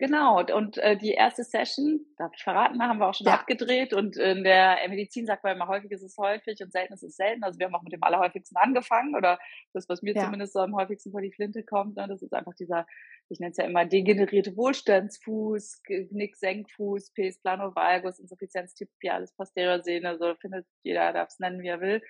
Genau, 0.01 0.39
und 0.39 0.79
äh, 0.79 0.97
die 0.97 1.11
erste 1.11 1.43
Session, 1.43 2.03
darf 2.17 2.31
ich 2.35 2.41
verraten, 2.41 2.81
haben 2.81 2.97
wir 2.97 3.07
auch 3.07 3.13
schon 3.13 3.27
ja. 3.27 3.35
abgedreht 3.35 3.93
und 3.93 4.17
in 4.17 4.43
der 4.43 4.79
Medizin 4.89 5.27
sagt 5.27 5.43
man 5.43 5.55
immer, 5.55 5.67
häufig 5.67 5.91
ist 5.91 6.01
es 6.01 6.17
häufig 6.17 6.59
und 6.59 6.71
selten 6.71 6.93
ist 6.93 7.03
es 7.03 7.15
selten. 7.15 7.43
Also 7.43 7.59
wir 7.59 7.67
haben 7.67 7.75
auch 7.75 7.83
mit 7.83 7.93
dem 7.93 8.01
allerhäufigsten 8.01 8.57
angefangen 8.57 9.15
oder 9.15 9.37
das, 9.73 9.87
was 9.89 10.01
mir 10.01 10.15
ja. 10.15 10.23
zumindest 10.23 10.53
so 10.53 10.59
am 10.61 10.75
häufigsten 10.75 11.11
vor 11.11 11.21
die 11.21 11.31
Flinte 11.31 11.63
kommt, 11.63 11.97
ne, 11.97 12.07
das 12.07 12.23
ist 12.23 12.33
einfach 12.33 12.55
dieser, 12.55 12.87
ich 13.29 13.39
nenne 13.39 13.51
es 13.51 13.57
ja 13.57 13.65
immer 13.65 13.85
degenerierte 13.85 14.57
Wohlstandsfuß, 14.57 15.83
Knick-Senkfuß, 15.83 17.13
Pes 17.13 17.39
plano 17.39 17.75
valgus, 17.75 18.17
Insuffizienz 18.17 18.73
tibialis 18.73 19.35
posterior 19.35 19.83
Sehne, 19.83 20.17
so 20.17 20.33
findet 20.41 20.65
jeder, 20.81 21.13
darf 21.13 21.27
es 21.27 21.37
nennen, 21.37 21.61
wie 21.61 21.67
er 21.67 21.79
will. 21.79 22.01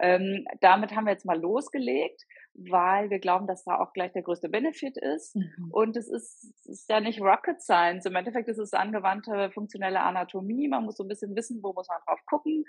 Ähm, 0.00 0.44
damit 0.60 0.94
haben 0.94 1.04
wir 1.04 1.12
jetzt 1.12 1.26
mal 1.26 1.40
losgelegt, 1.40 2.22
weil 2.54 3.10
wir 3.10 3.18
glauben, 3.18 3.46
dass 3.46 3.64
da 3.64 3.78
auch 3.78 3.92
gleich 3.92 4.12
der 4.12 4.22
größte 4.22 4.48
Benefit 4.48 4.96
ist. 4.96 5.36
Mhm. 5.36 5.70
Und 5.70 5.96
es 5.96 6.08
ist, 6.08 6.54
ist 6.66 6.88
ja 6.88 7.00
nicht 7.00 7.20
Rocket 7.20 7.60
Science. 7.60 8.06
Im 8.06 8.14
Endeffekt 8.14 8.48
ist 8.48 8.58
es 8.58 8.72
angewandte 8.72 9.50
funktionelle 9.50 10.00
Anatomie. 10.00 10.68
Man 10.68 10.84
muss 10.84 10.96
so 10.96 11.04
ein 11.04 11.08
bisschen 11.08 11.34
wissen, 11.36 11.62
wo 11.62 11.72
muss 11.72 11.88
man 11.88 12.00
drauf 12.06 12.20
gucken. 12.26 12.64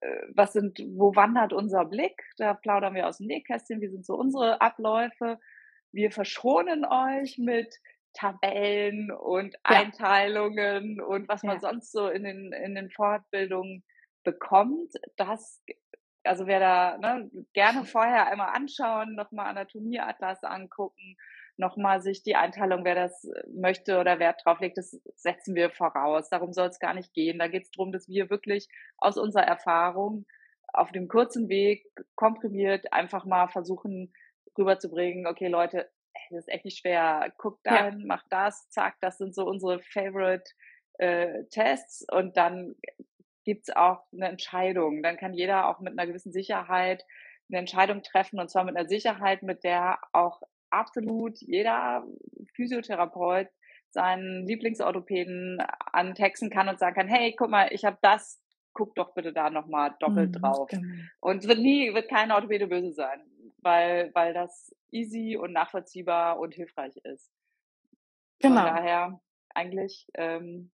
Äh, 0.00 0.22
was 0.34 0.52
sind, 0.52 0.78
wo 0.96 1.14
wandert 1.14 1.52
unser 1.52 1.84
Blick? 1.84 2.22
Da 2.36 2.54
plaudern 2.54 2.94
wir 2.94 3.06
aus 3.06 3.18
dem 3.18 3.26
Nähkästchen. 3.26 3.80
Wie 3.80 3.88
sind 3.88 4.04
so 4.04 4.16
unsere 4.16 4.60
Abläufe? 4.60 5.38
Wir 5.92 6.10
verschonen 6.10 6.84
euch 6.84 7.38
mit 7.38 7.74
Tabellen 8.12 9.12
und 9.12 9.54
ja. 9.54 9.60
Einteilungen 9.62 11.00
und 11.00 11.28
was 11.28 11.42
man 11.42 11.56
ja. 11.56 11.60
sonst 11.60 11.92
so 11.92 12.08
in 12.08 12.24
den, 12.24 12.52
in 12.52 12.74
den 12.74 12.90
Fortbildungen 12.90 13.84
bekommt. 14.24 14.92
Das 15.16 15.62
also 16.24 16.46
wer 16.46 16.60
da 16.60 16.98
ne, 16.98 17.30
gerne 17.52 17.84
vorher 17.84 18.26
einmal 18.26 18.54
anschauen, 18.54 19.14
nochmal 19.14 19.46
Anatomieatlas 19.46 20.44
angucken, 20.44 21.16
nochmal 21.56 22.00
sich 22.00 22.22
die 22.22 22.36
Einteilung, 22.36 22.84
wer 22.84 22.94
das 22.94 23.28
möchte 23.54 23.98
oder 23.98 24.18
Wert 24.18 24.42
drauf 24.44 24.60
legt, 24.60 24.78
das 24.78 25.00
setzen 25.14 25.54
wir 25.54 25.70
voraus. 25.70 26.28
Darum 26.28 26.52
soll 26.52 26.68
es 26.68 26.78
gar 26.78 26.94
nicht 26.94 27.12
gehen. 27.12 27.38
Da 27.38 27.48
geht 27.48 27.64
es 27.64 27.70
darum, 27.70 27.92
dass 27.92 28.08
wir 28.08 28.30
wirklich 28.30 28.68
aus 28.98 29.16
unserer 29.16 29.44
Erfahrung 29.44 30.26
auf 30.72 30.92
dem 30.92 31.08
kurzen 31.08 31.48
Weg 31.48 31.84
komprimiert 32.14 32.92
einfach 32.92 33.24
mal 33.24 33.48
versuchen 33.48 34.12
rüberzubringen, 34.58 35.26
okay 35.26 35.48
Leute, 35.48 35.90
das 36.30 36.40
ist 36.40 36.48
echt 36.48 36.64
nicht 36.64 36.78
schwer, 36.78 37.32
guckt 37.38 37.64
dahin, 37.64 38.00
ja. 38.00 38.06
macht 38.06 38.26
das, 38.30 38.68
zack, 38.70 38.96
das 39.00 39.18
sind 39.18 39.34
so 39.34 39.44
unsere 39.44 39.80
Favorite 39.80 40.44
äh, 40.98 41.44
Tests 41.50 42.04
und 42.10 42.36
dann 42.36 42.74
gibt 43.50 43.68
es 43.68 43.74
auch 43.74 44.04
eine 44.12 44.28
Entscheidung. 44.28 45.02
Dann 45.02 45.16
kann 45.16 45.34
jeder 45.34 45.66
auch 45.68 45.80
mit 45.80 45.92
einer 45.92 46.06
gewissen 46.06 46.30
Sicherheit 46.30 47.04
eine 47.48 47.58
Entscheidung 47.58 48.02
treffen 48.04 48.38
und 48.38 48.48
zwar 48.48 48.62
mit 48.62 48.76
einer 48.76 48.88
Sicherheit, 48.88 49.42
mit 49.42 49.64
der 49.64 49.98
auch 50.12 50.40
absolut 50.70 51.40
jeder 51.40 52.06
Physiotherapeut 52.54 53.48
seinen 53.90 54.46
Lieblingsorthopäden 54.46 55.58
antexten 55.92 56.48
kann 56.48 56.68
und 56.68 56.78
sagen 56.78 56.94
kann, 56.94 57.08
hey, 57.08 57.34
guck 57.36 57.50
mal, 57.50 57.70
ich 57.72 57.84
habe 57.84 57.98
das, 58.02 58.40
guck 58.72 58.94
doch 58.94 59.14
bitte 59.14 59.32
da 59.32 59.50
nochmal 59.50 59.96
doppelt 59.98 60.28
mhm, 60.28 60.40
drauf. 60.40 60.68
Genau. 60.68 60.86
Und 61.18 61.38
es 61.38 61.48
wird 61.48 61.58
nie, 61.58 61.92
wird 61.92 62.08
kein 62.08 62.30
Orthopäde 62.30 62.68
böse 62.68 62.92
sein, 62.92 63.20
weil, 63.58 64.12
weil 64.14 64.32
das 64.32 64.72
easy 64.92 65.36
und 65.36 65.52
nachvollziehbar 65.52 66.38
und 66.38 66.54
hilfreich 66.54 66.96
ist. 66.98 67.32
Genau. 68.38 68.62
Von 68.62 68.64
daher 68.64 69.20
eigentlich 69.56 70.06
ähm, 70.14 70.70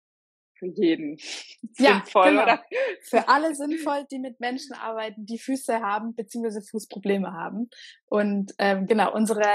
für 0.65 0.81
jeden 0.81 1.19
ja, 1.79 1.95
sinnvoll, 1.95 2.31
genau. 2.31 2.43
oder? 2.43 2.65
Für 3.03 3.29
alle 3.29 3.55
sinnvoll, 3.55 4.07
die 4.11 4.19
mit 4.19 4.41
Menschen 4.41 4.75
arbeiten, 4.75 5.27
die 5.27 5.39
Füße 5.39 5.81
haben, 5.81 6.15
beziehungsweise 6.15 6.63
Fußprobleme 6.63 7.33
haben. 7.33 7.69
Und 8.07 8.55
ähm, 8.59 8.87
genau, 8.87 9.13
unsere, 9.13 9.49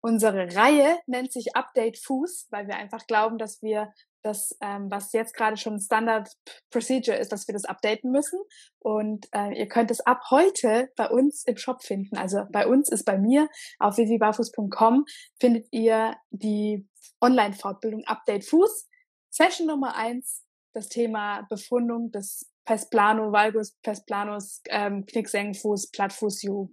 unsere 0.00 0.54
Reihe 0.54 0.98
nennt 1.06 1.32
sich 1.32 1.54
Update 1.54 1.98
Fuß, 1.98 2.48
weil 2.50 2.66
wir 2.66 2.76
einfach 2.76 3.06
glauben, 3.06 3.38
dass 3.38 3.62
wir 3.62 3.92
das, 4.24 4.56
ähm, 4.62 4.90
was 4.90 5.12
jetzt 5.12 5.34
gerade 5.34 5.56
schon 5.56 5.78
Standard 5.78 6.30
Procedure 6.70 7.16
ist, 7.16 7.30
dass 7.30 7.46
wir 7.46 7.52
das 7.52 7.66
updaten 7.66 8.10
müssen. 8.10 8.40
Und 8.78 9.26
äh, 9.32 9.56
ihr 9.56 9.68
könnt 9.68 9.90
es 9.90 10.00
ab 10.00 10.22
heute 10.30 10.90
bei 10.96 11.08
uns 11.10 11.44
im 11.44 11.58
Shop 11.58 11.82
finden. 11.82 12.16
Also 12.16 12.44
bei 12.50 12.66
uns 12.66 12.90
ist 12.90 13.04
bei 13.04 13.18
mir 13.18 13.48
auf 13.78 13.98
www.barfuß.com 13.98 15.04
findet 15.38 15.68
ihr 15.72 16.16
die 16.30 16.88
Online-Fortbildung 17.20 18.04
Update 18.06 18.46
Fuß. 18.46 18.88
Session 19.30 19.66
Nummer 19.66 19.94
eins 19.96 20.43
das 20.74 20.88
Thema 20.88 21.42
Befundung 21.48 22.10
des 22.10 22.50
Pestplano, 22.64 23.32
Valgus, 23.32 23.76
Pestplanos, 23.82 24.62
ähm, 24.68 25.06
Knicksengenfuß, 25.06 25.90
Plattfuß, 25.90 26.42
you 26.42 26.70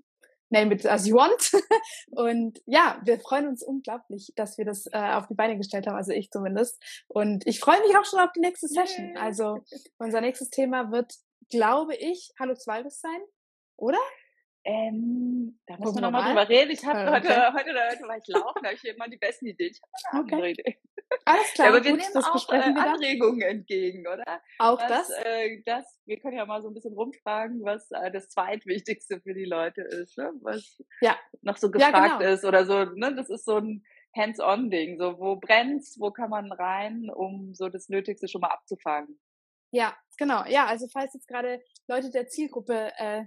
name 0.50 0.74
it 0.74 0.86
as 0.86 1.08
you 1.08 1.16
want. 1.16 1.52
und 2.12 2.62
ja, 2.66 3.02
wir 3.04 3.20
freuen 3.20 3.48
uns 3.48 3.64
unglaublich, 3.64 4.32
dass 4.36 4.58
wir 4.58 4.66
das 4.66 4.86
äh, 4.88 5.14
auf 5.14 5.28
die 5.28 5.34
Beine 5.34 5.58
gestellt 5.58 5.88
haben, 5.88 5.96
also 5.96 6.12
ich 6.12 6.30
zumindest. 6.30 6.82
Und 7.08 7.46
ich 7.48 7.60
freue 7.60 7.80
mich 7.82 7.96
auch 7.98 8.06
schon 8.06 8.20
auf 8.20 8.32
die 8.36 8.42
nächste 8.42 8.68
Session. 8.68 9.16
Also 9.18 9.60
unser 9.98 10.22
nächstes 10.22 10.50
Thema 10.50 10.92
wird, 10.92 11.14
glaube 11.50 11.96
ich, 11.96 12.32
Halux 12.40 12.68
Valgus 12.68 13.00
sein, 13.00 13.22
oder? 13.78 14.00
Ähm, 14.64 15.60
da 15.66 15.78
müssen 15.78 15.96
wir 15.96 16.02
nochmal 16.02 16.28
drüber 16.28 16.48
reden. 16.48 16.72
Ich 16.72 16.86
habe 16.86 17.00
okay. 17.00 17.12
heute, 17.12 17.54
heute 17.54 17.72
oder 17.72 17.90
heute 17.90 18.04
war 18.08 18.18
ich 18.18 18.28
laufen, 18.28 18.60
da 18.62 18.70
habe 18.70 18.76
ich 18.76 18.84
immer 18.86 19.08
die 19.08 19.18
besten 19.18 19.48
Ideen. 19.48 19.72
Ich 19.72 19.82
habe 19.82 19.92
eine 20.12 20.22
okay. 20.22 20.36
andere 20.36 20.50
Idee. 20.52 20.78
Alles 21.26 21.54
klar. 21.54 21.68
Ja, 21.68 21.74
aber 21.74 21.84
wir 21.84 21.92
gut, 21.92 22.00
nehmen 22.00 22.24
auch 22.24 22.54
äh, 22.54 22.80
Anregungen 22.80 23.42
entgegen, 23.42 24.08
oder? 24.08 24.42
Auch 24.60 24.80
was, 24.80 25.08
das? 25.08 25.10
Äh, 25.24 25.62
das? 25.66 26.00
Wir 26.06 26.20
können 26.20 26.38
ja 26.38 26.46
mal 26.46 26.62
so 26.62 26.70
ein 26.70 26.74
bisschen 26.76 26.94
rumfragen, 26.94 27.64
was 27.64 27.90
äh, 27.92 28.12
das 28.12 28.30
zweitwichtigste 28.30 29.20
für 29.22 29.34
die 29.34 29.46
Leute 29.46 29.82
ist, 29.82 30.18
ne? 30.18 30.32
was 30.42 30.78
ja. 31.02 31.18
noch 31.42 31.58
so 31.58 31.72
gefragt 31.72 31.96
ja, 31.96 32.18
genau. 32.18 32.32
ist 32.32 32.46
oder 32.46 32.66
so. 32.66 32.86
Ne? 32.86 33.16
Das 33.16 33.30
ist 33.30 33.46
so 33.46 33.58
ein 33.58 33.84
Hands-on-Ding. 34.16 35.00
So, 35.00 35.20
wo 35.20 35.38
brennt's, 35.38 36.00
wo 36.00 36.12
kann 36.12 36.30
man 36.30 36.52
rein, 36.52 37.10
um 37.10 37.56
so 37.56 37.68
das 37.70 37.90
Nötigste 37.90 38.28
schon 38.28 38.42
mal 38.42 38.50
abzufangen? 38.50 39.20
Ja, 39.72 39.96
genau. 40.18 40.46
Ja, 40.46 40.66
also 40.66 40.88
falls 40.92 41.14
jetzt 41.14 41.28
gerade 41.28 41.62
Leute 41.88 42.12
der 42.12 42.28
Zielgruppe 42.28 42.92
äh, 42.98 43.26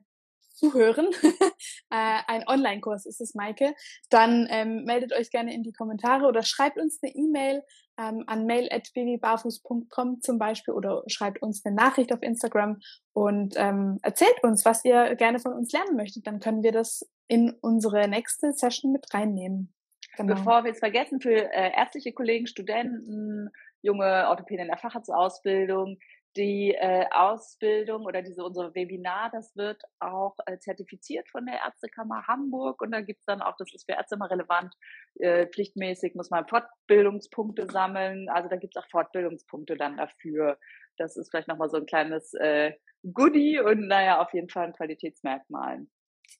zuhören, 0.55 1.07
äh, 1.90 2.21
ein 2.27 2.47
Online-Kurs 2.47 3.07
ist 3.07 3.21
es, 3.21 3.35
Maike, 3.35 3.75
dann 4.11 4.47
ähm, 4.51 4.85
meldet 4.85 5.12
euch 5.12 5.31
gerne 5.31 5.55
in 5.55 5.62
die 5.62 5.73
Kommentare 5.73 6.27
oder 6.27 6.43
schreibt 6.43 6.79
uns 6.79 7.01
eine 7.03 7.14
E-Mail 7.14 7.62
ähm, 7.99 8.25
an 8.27 8.47
mail.babybarfuß.com 8.47 10.21
zum 10.21 10.38
Beispiel 10.38 10.75
oder 10.75 11.03
schreibt 11.07 11.43
uns 11.43 11.64
eine 11.64 11.75
Nachricht 11.75 12.12
auf 12.12 12.23
Instagram 12.23 12.81
und 13.12 13.55
ähm, 13.57 13.99
erzählt 14.03 14.43
uns, 14.43 14.64
was 14.64 14.85
ihr 14.85 15.14
gerne 15.17 15.38
von 15.38 15.53
uns 15.53 15.73
lernen 15.73 15.97
möchtet. 15.97 16.27
Dann 16.27 16.40
können 16.40 16.62
wir 16.62 16.73
das 16.73 17.09
in 17.29 17.55
unsere 17.61 18.09
nächste 18.09 18.53
Session 18.53 18.93
mit 18.93 19.12
reinnehmen. 19.12 19.73
Genau. 20.17 20.35
Bevor 20.35 20.64
wir 20.64 20.73
es 20.73 20.79
vergessen, 20.79 21.21
für 21.21 21.53
äh, 21.53 21.73
ärztliche 21.77 22.12
Kollegen, 22.12 22.47
Studenten, 22.47 23.51
junge 23.83 24.29
Orthopäden 24.29 24.64
in 24.64 24.71
der 24.71 24.79
Facharztausbildung, 24.79 25.99
die 26.37 26.75
äh, 26.75 27.07
Ausbildung 27.11 28.05
oder 28.05 28.23
diese 28.23 28.44
unser 28.44 28.75
Webinar, 28.75 29.31
das 29.33 29.55
wird 29.57 29.83
auch 30.01 30.37
äh, 30.47 30.59
zertifiziert 30.59 31.29
von 31.31 31.47
der 31.47 31.61
Ärztekammer 31.64 32.27
Hamburg 32.27 32.83
und 32.83 32.92
da 32.92 33.01
gibt's 33.01 33.25
dann 33.25 33.42
auch, 33.42 33.57
das 33.57 33.73
ist 33.73 33.87
für 33.87 33.97
Ärzte 33.97 34.16
immer 34.16 34.31
relevant, 34.31 34.75
äh, 35.20 35.47
pflichtmäßig 35.47 36.14
muss 36.14 36.31
man 36.31 36.47
Fortbildungspunkte 36.47 37.66
sammeln, 37.70 38.29
also 38.29 38.49
da 38.49 38.57
gibt's 38.57 38.77
auch 38.77 38.88
Fortbildungspunkte 38.90 39.77
dann 39.77 39.97
dafür. 39.97 40.59
Das 40.97 41.16
ist 41.16 41.31
vielleicht 41.31 41.49
nochmal 41.49 41.70
so 41.70 41.79
ein 41.79 41.87
kleines 41.87 42.35
äh, 42.35 42.73
Goodie 43.12 43.59
und 43.59 43.88
naja, 43.88 44.20
auf 44.20 44.33
jeden 44.33 44.49
Fall 44.49 44.66
ein 44.66 44.73
Qualitätsmerkmal. 44.73 45.87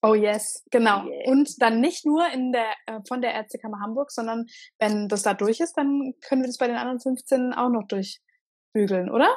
Oh 0.03 0.15
yes, 0.15 0.65
genau. 0.71 1.07
Yeah. 1.07 1.31
Und 1.31 1.63
dann 1.63 1.81
nicht 1.81 2.05
nur 2.05 2.27
in 2.33 2.53
der, 2.53 2.73
äh, 2.87 3.01
von 3.09 3.23
der 3.23 3.33
Ärztekammer 3.33 3.81
Hamburg, 3.81 4.11
sondern 4.11 4.47
wenn 4.79 5.09
das 5.09 5.23
da 5.23 5.35
durch 5.35 5.61
ist, 5.61 5.75
dann 5.75 6.15
können 6.27 6.43
wir 6.43 6.49
das 6.49 6.59
bei 6.59 6.67
den 6.67 6.77
anderen 6.77 7.01
15 7.01 7.55
auch 7.55 7.71
noch 7.71 7.87
durchbügeln, 7.87 9.11
oder? 9.11 9.29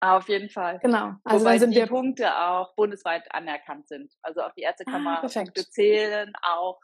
Auf 0.00 0.28
jeden 0.28 0.48
Fall. 0.48 0.78
Genau. 0.80 1.14
Also 1.24 1.44
Wobei 1.44 1.58
sind 1.58 1.72
die 1.72 1.76
wir 1.76 1.86
Punkte 1.86 2.34
auch 2.34 2.74
bundesweit 2.74 3.24
anerkannt 3.34 3.86
sind. 3.86 4.12
Also 4.22 4.42
auch 4.42 4.52
die 4.54 4.62
Ärztekammer 4.62 5.22
ah, 5.22 5.28
Punkte 5.28 5.68
zählen 5.68 6.32
auch 6.42 6.80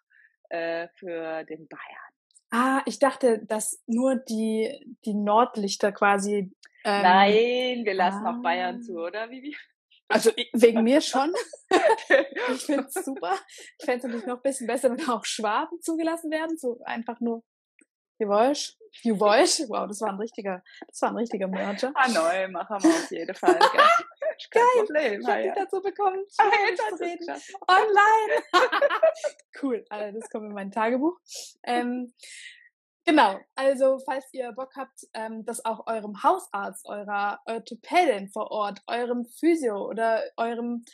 äh, 0.50 0.88
für 0.96 1.44
den 1.44 1.66
Bayern. 1.66 2.07
Ah, 2.50 2.83
ich 2.85 2.98
dachte, 2.98 3.44
dass 3.44 3.83
nur 3.87 4.16
die, 4.16 4.96
die 5.05 5.14
Nordlichter 5.14 5.92
quasi. 5.92 6.52
Ähm, 6.85 7.02
Nein, 7.02 7.85
wir 7.85 7.94
lassen 7.94 8.26
ah. 8.26 8.31
auch 8.33 8.42
Bayern 8.42 8.83
zu, 8.83 8.98
oder 8.98 9.31
Vivi? 9.31 9.57
Also 10.09 10.31
wegen 10.52 10.85
mir 10.85 11.00
schon. 11.00 11.33
ich 12.55 12.62
finde 12.62 12.87
es 12.87 13.05
super. 13.05 13.35
Ich 13.79 13.85
fände 13.85 13.98
es 13.98 14.02
natürlich 14.05 14.26
noch 14.26 14.37
ein 14.37 14.42
bisschen 14.42 14.66
besser, 14.66 14.90
wenn 14.90 15.09
auch 15.09 15.24
Schwaben 15.24 15.81
zugelassen 15.81 16.31
werden. 16.31 16.57
So 16.57 16.81
einfach 16.85 17.18
nur 17.20 17.42
Jawohl, 18.18 18.55
jawohl. 19.02 19.44
Wow, 19.68 19.88
das 19.88 20.00
war 20.00 20.09
ein 20.09 20.18
richtiger, 20.18 20.62
das 20.87 21.02
war 21.02 21.11
ein 21.11 21.16
richtiger 21.16 21.48
Merger. 21.48 21.92
Ah, 21.94 22.09
neu, 22.09 22.48
machen 22.48 22.83
wir 22.83 22.90
auf 22.90 23.11
jeden 23.11 23.35
Fall. 23.35 23.59
Gell? 23.59 23.81
Kein 24.50 24.62
Geil. 24.62 24.85
Problem. 24.85 25.20
Ich 25.20 25.26
habe 25.26 25.44
ja. 25.44 25.55
dazu 25.55 25.83
bekommen, 25.83 26.24
zu 26.29 26.42
reden. 26.42 27.42
Online. 27.68 28.42
cool. 29.62 29.85
Also, 29.88 30.20
das 30.20 30.31
kommt 30.31 30.46
in 30.46 30.52
mein 30.52 30.70
Tagebuch. 30.70 31.18
Ähm, 31.62 32.12
genau. 33.05 33.38
Also, 33.55 33.98
falls 34.05 34.26
ihr 34.33 34.52
Bock 34.52 34.72
habt, 34.76 35.07
ähm, 35.14 35.44
das 35.44 35.64
auch 35.64 35.87
eurem 35.87 36.22
Hausarzt, 36.22 36.87
eurer 36.87 37.40
Orthopädin 37.46 38.29
vor 38.29 38.50
Ort, 38.50 38.81
eurem 38.87 39.24
Physio 39.24 39.88
oder 39.88 40.22
eurem 40.37 40.85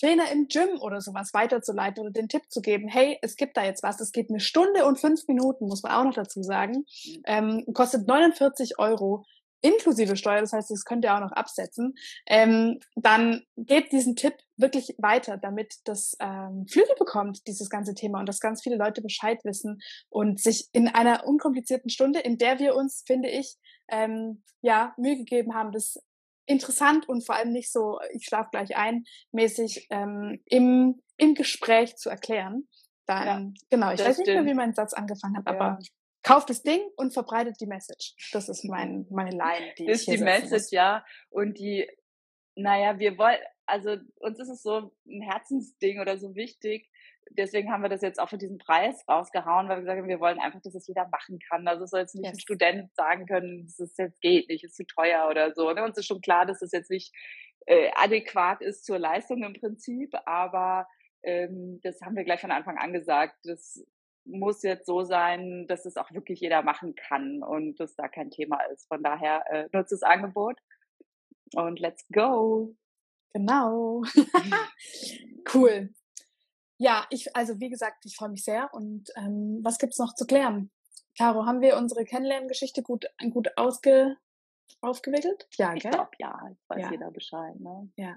Trainer 0.00 0.30
im 0.30 0.48
Gym 0.48 0.80
oder 0.80 1.00
sowas 1.00 1.34
weiterzuleiten 1.34 2.02
oder 2.02 2.12
den 2.12 2.28
Tipp 2.28 2.42
zu 2.48 2.60
geben, 2.60 2.88
hey, 2.88 3.18
es 3.22 3.36
gibt 3.36 3.56
da 3.56 3.64
jetzt 3.64 3.82
was, 3.82 4.00
es 4.00 4.12
geht 4.12 4.30
eine 4.30 4.40
Stunde 4.40 4.86
und 4.86 4.98
fünf 4.98 5.26
Minuten, 5.26 5.66
muss 5.66 5.82
man 5.82 5.92
auch 5.92 6.04
noch 6.04 6.14
dazu 6.14 6.42
sagen, 6.42 6.84
mhm. 7.04 7.22
ähm, 7.26 7.64
kostet 7.74 8.06
49 8.06 8.78
Euro 8.78 9.24
inklusive 9.60 10.16
Steuer, 10.16 10.40
das 10.40 10.52
heißt, 10.52 10.70
das 10.70 10.84
könnt 10.84 11.04
ihr 11.04 11.14
auch 11.14 11.20
noch 11.20 11.32
absetzen, 11.32 11.94
ähm, 12.26 12.78
dann 12.94 13.42
gebt 13.56 13.92
diesen 13.92 14.14
Tipp 14.16 14.34
wirklich 14.56 14.94
weiter, 14.98 15.36
damit 15.36 15.74
das 15.84 16.16
ähm, 16.20 16.66
Flügel 16.68 16.94
bekommt, 16.98 17.46
dieses 17.46 17.68
ganze 17.70 17.94
Thema 17.94 18.20
und 18.20 18.28
dass 18.28 18.40
ganz 18.40 18.62
viele 18.62 18.76
Leute 18.76 19.02
Bescheid 19.02 19.40
wissen 19.44 19.80
und 20.08 20.40
sich 20.40 20.68
in 20.72 20.88
einer 20.88 21.26
unkomplizierten 21.26 21.90
Stunde, 21.90 22.20
in 22.20 22.38
der 22.38 22.58
wir 22.58 22.74
uns, 22.74 23.02
finde 23.06 23.28
ich, 23.28 23.56
ähm, 23.88 24.42
ja, 24.60 24.94
Mühe 24.96 25.16
gegeben 25.16 25.54
haben, 25.54 25.72
das 25.72 25.98
interessant 26.48 27.08
und 27.08 27.24
vor 27.24 27.36
allem 27.36 27.52
nicht 27.52 27.70
so, 27.70 27.98
ich 28.12 28.24
schlafe 28.24 28.50
gleich 28.50 28.76
ein, 28.76 29.04
mäßig 29.32 29.86
ähm, 29.90 30.40
im, 30.46 31.02
im 31.16 31.34
Gespräch 31.34 31.96
zu 31.96 32.10
erklären. 32.10 32.68
Dann, 33.06 33.26
ja, 33.26 33.52
genau, 33.70 33.92
ich 33.92 34.00
weiß 34.00 34.14
stimmt. 34.14 34.28
nicht 34.28 34.36
mehr, 34.36 34.46
wie 34.46 34.54
mein 34.54 34.74
Satz 34.74 34.92
angefangen 34.92 35.36
hat, 35.36 35.46
ja. 35.46 35.52
aber 35.52 35.78
kauft 36.22 36.50
das 36.50 36.62
Ding 36.62 36.80
und 36.96 37.12
verbreitet 37.12 37.56
die 37.60 37.66
Message. 37.66 38.14
Das 38.32 38.48
ist 38.48 38.64
mein, 38.64 39.06
meine 39.10 39.30
Line, 39.30 39.72
die 39.78 39.86
das 39.86 40.02
ich 40.02 40.08
ist 40.08 40.18
die 40.18 40.24
Message, 40.24 40.50
muss. 40.50 40.70
ja. 40.72 41.04
Und 41.30 41.58
die, 41.58 41.88
naja, 42.58 42.98
wir 42.98 43.16
wollen, 43.18 43.38
also 43.66 43.96
uns 44.16 44.40
ist 44.40 44.48
es 44.48 44.62
so 44.62 44.92
ein 45.06 45.22
Herzensding 45.22 46.00
oder 46.00 46.18
so 46.18 46.34
wichtig, 46.34 46.90
deswegen 47.30 47.70
haben 47.70 47.82
wir 47.82 47.88
das 47.88 48.02
jetzt 48.02 48.18
auch 48.18 48.28
für 48.28 48.38
diesen 48.38 48.58
Preis 48.58 49.04
rausgehauen, 49.08 49.68
weil 49.68 49.76
wir 49.76 49.82
gesagt 49.82 49.98
haben, 50.00 50.08
wir 50.08 50.20
wollen 50.20 50.40
einfach, 50.40 50.60
dass 50.62 50.74
es 50.74 50.88
jeder 50.88 51.06
machen 51.08 51.38
kann. 51.38 51.68
Also 51.68 51.84
es 51.84 51.90
soll 51.90 52.00
jetzt 52.00 52.14
nicht 52.14 52.24
yes. 52.24 52.34
ein 52.34 52.40
Student 52.40 52.94
sagen 52.94 53.26
können, 53.26 53.64
dass 53.64 53.78
es 53.78 53.96
jetzt 53.96 54.20
geht 54.20 54.48
nicht, 54.48 54.64
ist 54.64 54.76
zu 54.76 54.84
teuer 54.86 55.28
oder 55.30 55.54
so. 55.54 55.72
Ne? 55.72 55.84
Uns 55.84 55.98
ist 55.98 56.06
schon 56.06 56.20
klar, 56.20 56.46
dass 56.46 56.60
es 56.60 56.72
jetzt 56.72 56.90
nicht 56.90 57.14
äh, 57.66 57.90
adäquat 57.94 58.60
ist 58.60 58.84
zur 58.84 58.98
Leistung 58.98 59.42
im 59.44 59.52
Prinzip, 59.52 60.14
aber 60.24 60.88
ähm, 61.22 61.80
das 61.82 62.00
haben 62.00 62.16
wir 62.16 62.24
gleich 62.24 62.40
von 62.40 62.50
Anfang 62.50 62.76
an 62.78 62.92
gesagt. 62.92 63.36
Das 63.44 63.84
muss 64.24 64.62
jetzt 64.62 64.86
so 64.86 65.04
sein, 65.04 65.66
dass 65.68 65.86
es 65.86 65.96
auch 65.96 66.10
wirklich 66.12 66.40
jeder 66.40 66.62
machen 66.62 66.94
kann 66.96 67.42
und 67.42 67.78
dass 67.78 67.94
da 67.94 68.08
kein 68.08 68.30
Thema 68.30 68.60
ist. 68.72 68.88
Von 68.88 69.02
daher 69.02 69.44
äh, 69.50 69.68
nutzt 69.72 69.92
das 69.92 70.02
Angebot 70.02 70.58
und 71.54 71.80
let's 71.80 72.04
go. 72.12 72.74
Genau. 73.32 74.02
cool. 75.54 75.92
Ja, 76.78 77.06
ich, 77.10 77.34
also 77.34 77.58
wie 77.60 77.70
gesagt, 77.70 78.04
ich 78.04 78.16
freue 78.16 78.30
mich 78.30 78.44
sehr. 78.44 78.72
Und 78.72 79.10
ähm, 79.16 79.60
was 79.62 79.78
gibt's 79.78 79.98
noch 79.98 80.14
zu 80.14 80.26
klären? 80.26 80.70
Caro, 81.16 81.46
haben 81.46 81.60
wir 81.60 81.76
unsere 81.76 82.04
Kennenlerngeschichte 82.04 82.82
gut, 82.82 83.06
gut 83.32 83.48
ausge, 83.56 84.16
aufgewickelt? 84.80 85.48
Ja, 85.56 85.74
ich 85.74 85.82
glaube 85.82 86.10
ja, 86.18 86.40
jetzt 86.48 86.70
weiß 86.70 86.82
ja. 86.82 86.90
jeder 86.92 87.10
Bescheid. 87.10 87.58
Ne? 87.58 87.90
Ja. 87.96 88.16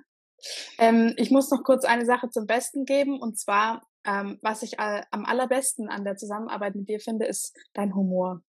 Ähm, 0.78 1.14
ich 1.18 1.32
muss 1.32 1.50
noch 1.50 1.64
kurz 1.64 1.84
eine 1.84 2.06
Sache 2.06 2.30
zum 2.30 2.46
Besten 2.46 2.86
geben 2.86 3.20
und 3.20 3.40
zwar, 3.40 3.88
ähm, 4.06 4.38
was 4.44 4.62
ich 4.62 4.80
all, 4.80 5.06
am 5.10 5.26
allerbesten 5.26 5.90
an 5.90 6.04
der 6.04 6.18
Zusammenarbeit 6.18 6.76
mit 6.76 6.90
dir 6.90 7.00
finde, 7.00 7.26
ist 7.26 7.58
dein 7.74 7.96
Humor. 7.96 8.44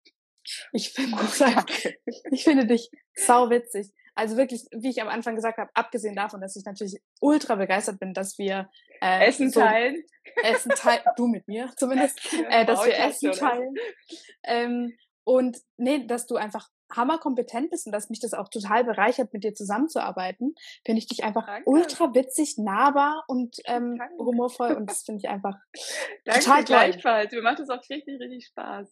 Ich 0.72 0.92
finde, 0.92 1.16
ich 2.30 2.44
finde 2.44 2.66
dich 2.66 2.90
sau 3.14 3.48
witzig. 3.48 3.90
Also 4.14 4.36
wirklich, 4.36 4.66
wie 4.72 4.90
ich 4.90 5.00
am 5.00 5.08
Anfang 5.08 5.34
gesagt 5.36 5.58
habe, 5.58 5.70
abgesehen 5.74 6.14
davon, 6.14 6.40
dass 6.40 6.56
ich 6.56 6.64
natürlich 6.64 7.00
ultra 7.20 7.54
begeistert 7.54 7.98
bin, 7.98 8.12
dass 8.12 8.38
wir 8.38 8.68
äh, 9.00 9.26
Essen 9.26 9.50
so 9.50 9.60
teilen. 9.60 10.04
Essen 10.42 10.70
teilen, 10.70 11.02
du 11.16 11.26
mit 11.28 11.48
mir 11.48 11.72
zumindest, 11.76 12.20
äh, 12.50 12.66
dass 12.66 12.84
wir 12.84 12.96
Essen 12.96 13.32
teilen. 13.32 13.74
Ähm, 14.42 14.96
und 15.24 15.58
nee, 15.76 16.06
dass 16.06 16.26
du 16.26 16.36
einfach 16.36 16.68
hammerkompetent 16.94 17.70
bist 17.70 17.86
und 17.86 17.92
dass 17.92 18.10
mich 18.10 18.20
das 18.20 18.34
auch 18.34 18.48
total 18.48 18.84
bereichert, 18.84 19.32
mit 19.32 19.44
dir 19.44 19.54
zusammenzuarbeiten, 19.54 20.54
finde 20.84 20.98
ich 20.98 21.06
dich 21.06 21.24
einfach 21.24 21.46
Danke. 21.46 21.68
ultra 21.68 22.14
witzig, 22.14 22.58
nahbar 22.58 23.24
und 23.28 23.56
ähm, 23.64 24.00
humorvoll 24.18 24.74
und 24.74 24.90
das 24.90 25.02
finde 25.02 25.20
ich 25.24 25.28
einfach 25.28 25.56
Danke 26.24 26.40
total 26.40 26.64
gleichfalls. 26.64 27.32
Mir 27.32 27.42
macht 27.42 27.60
das 27.60 27.70
auch 27.70 27.80
richtig, 27.88 28.20
richtig 28.20 28.46
Spaß. 28.46 28.88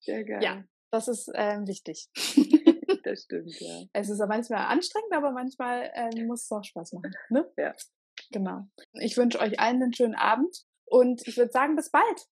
Sehr 0.00 0.24
geil. 0.24 0.42
Ja, 0.42 0.64
das 0.90 1.08
ist 1.08 1.30
ähm, 1.34 1.66
wichtig. 1.66 2.08
das 3.04 3.22
stimmt, 3.24 3.58
ja. 3.60 3.82
Es 3.92 4.08
ist 4.08 4.18
manchmal 4.26 4.66
anstrengend, 4.66 5.12
aber 5.12 5.32
manchmal 5.32 5.90
ähm, 5.94 6.26
muss 6.26 6.44
es 6.44 6.52
auch 6.52 6.64
Spaß 6.64 6.92
machen. 6.94 7.14
Ne? 7.30 7.50
Ja. 7.56 7.74
Genau. 8.30 8.66
Ich 9.00 9.16
wünsche 9.16 9.40
euch 9.40 9.58
allen 9.58 9.82
einen 9.82 9.92
schönen 9.92 10.14
Abend 10.14 10.64
und 10.84 11.26
ich 11.26 11.36
würde 11.36 11.50
sagen, 11.50 11.76
bis 11.76 11.90
bald. 11.90 12.28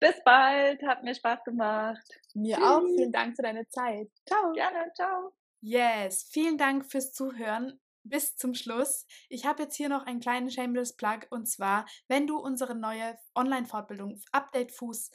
Bis 0.00 0.22
bald, 0.24 0.82
hat 0.82 1.02
mir 1.02 1.14
Spaß 1.14 1.44
gemacht. 1.44 2.06
Mir 2.34 2.56
Tschüss. 2.56 2.64
auch. 2.64 2.82
Vielen 2.96 3.12
Dank 3.12 3.36
für 3.36 3.42
deine 3.42 3.66
Zeit. 3.68 4.08
Ciao. 4.26 4.52
Gerne, 4.52 4.92
ciao. 4.94 5.32
Yes, 5.60 6.28
vielen 6.30 6.58
Dank 6.58 6.84
fürs 6.84 7.12
Zuhören 7.12 7.80
bis 8.04 8.36
zum 8.36 8.54
Schluss. 8.54 9.06
Ich 9.28 9.46
habe 9.46 9.62
jetzt 9.62 9.76
hier 9.76 9.88
noch 9.88 10.06
einen 10.06 10.20
kleinen 10.20 10.50
Shameless 10.50 10.96
Plug 10.96 11.20
und 11.30 11.46
zwar, 11.46 11.86
wenn 12.08 12.26
du 12.26 12.38
unsere 12.38 12.74
neue 12.74 13.16
Online-Fortbildung 13.34 14.20
Update 14.32 14.72
Fuß 14.72 15.10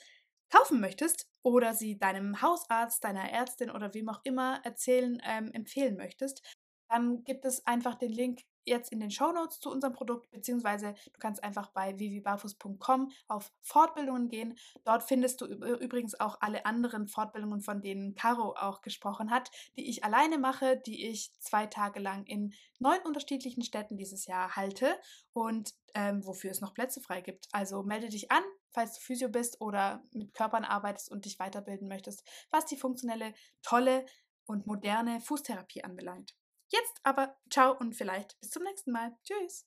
kaufen 0.49 0.79
möchtest 0.79 1.27
oder 1.47 1.73
sie 1.73 1.97
deinem 1.97 2.41
Hausarzt, 2.41 3.03
deiner 3.03 3.31
Ärztin 3.31 3.71
oder 3.71 3.93
wem 3.93 4.09
auch 4.09 4.21
immer 4.23 4.59
erzählen, 4.63 5.21
ähm, 5.25 5.51
empfehlen 5.53 5.97
möchtest, 5.97 6.43
dann 6.89 7.23
gibt 7.23 7.45
es 7.45 7.65
einfach 7.65 7.95
den 7.95 8.11
Link 8.11 8.41
jetzt 8.67 8.91
in 8.91 8.99
den 8.99 9.11
Show 9.11 9.31
Notes 9.31 9.59
zu 9.59 9.71
unserem 9.71 9.93
Produkt, 9.93 10.29
beziehungsweise 10.29 10.93
du 11.13 11.19
kannst 11.19 11.43
einfach 11.43 11.69
bei 11.71 11.97
vivibarfuß.com 11.97 13.11
auf 13.27 13.51
Fortbildungen 13.61 14.27
gehen. 14.27 14.57
Dort 14.83 15.03
findest 15.03 15.41
du 15.41 15.45
übrigens 15.45 16.19
auch 16.19 16.37
alle 16.41 16.65
anderen 16.65 17.07
Fortbildungen, 17.07 17.61
von 17.61 17.81
denen 17.81 18.13
Caro 18.15 18.55
auch 18.57 18.81
gesprochen 18.81 19.31
hat, 19.31 19.49
die 19.77 19.89
ich 19.89 20.03
alleine 20.03 20.37
mache, 20.37 20.77
die 20.85 21.07
ich 21.07 21.31
zwei 21.39 21.65
Tage 21.65 21.99
lang 21.99 22.25
in 22.25 22.53
neun 22.79 22.99
unterschiedlichen 23.05 23.63
Städten 23.63 23.97
dieses 23.97 24.27
Jahr 24.27 24.55
halte 24.55 24.99
und 25.33 25.73
ähm, 25.93 26.25
wofür 26.25 26.51
es 26.51 26.61
noch 26.61 26.73
Plätze 26.73 27.01
frei 27.01 27.21
gibt. 27.21 27.47
Also 27.53 27.83
melde 27.83 28.09
dich 28.09 28.31
an, 28.31 28.43
falls 28.77 28.93
du 28.93 29.01
Physio 29.01 29.27
bist 29.27 29.59
oder 29.59 30.03
mit 30.13 30.35
Körpern 30.35 30.63
arbeitest 30.63 31.09
und 31.09 31.25
dich 31.25 31.39
weiterbilden 31.39 31.87
möchtest, 31.87 32.23
was 32.51 32.67
die 32.67 32.77
funktionelle, 32.77 33.33
tolle 33.63 34.05
und 34.45 34.67
moderne 34.67 35.19
Fußtherapie 35.19 35.83
anbelangt. 35.83 36.35
Jetzt 36.69 36.99
aber 37.01 37.35
ciao 37.49 37.75
und 37.75 37.95
vielleicht 37.95 38.39
bis 38.39 38.51
zum 38.51 38.61
nächsten 38.61 38.91
Mal. 38.91 39.17
Tschüss. 39.23 39.65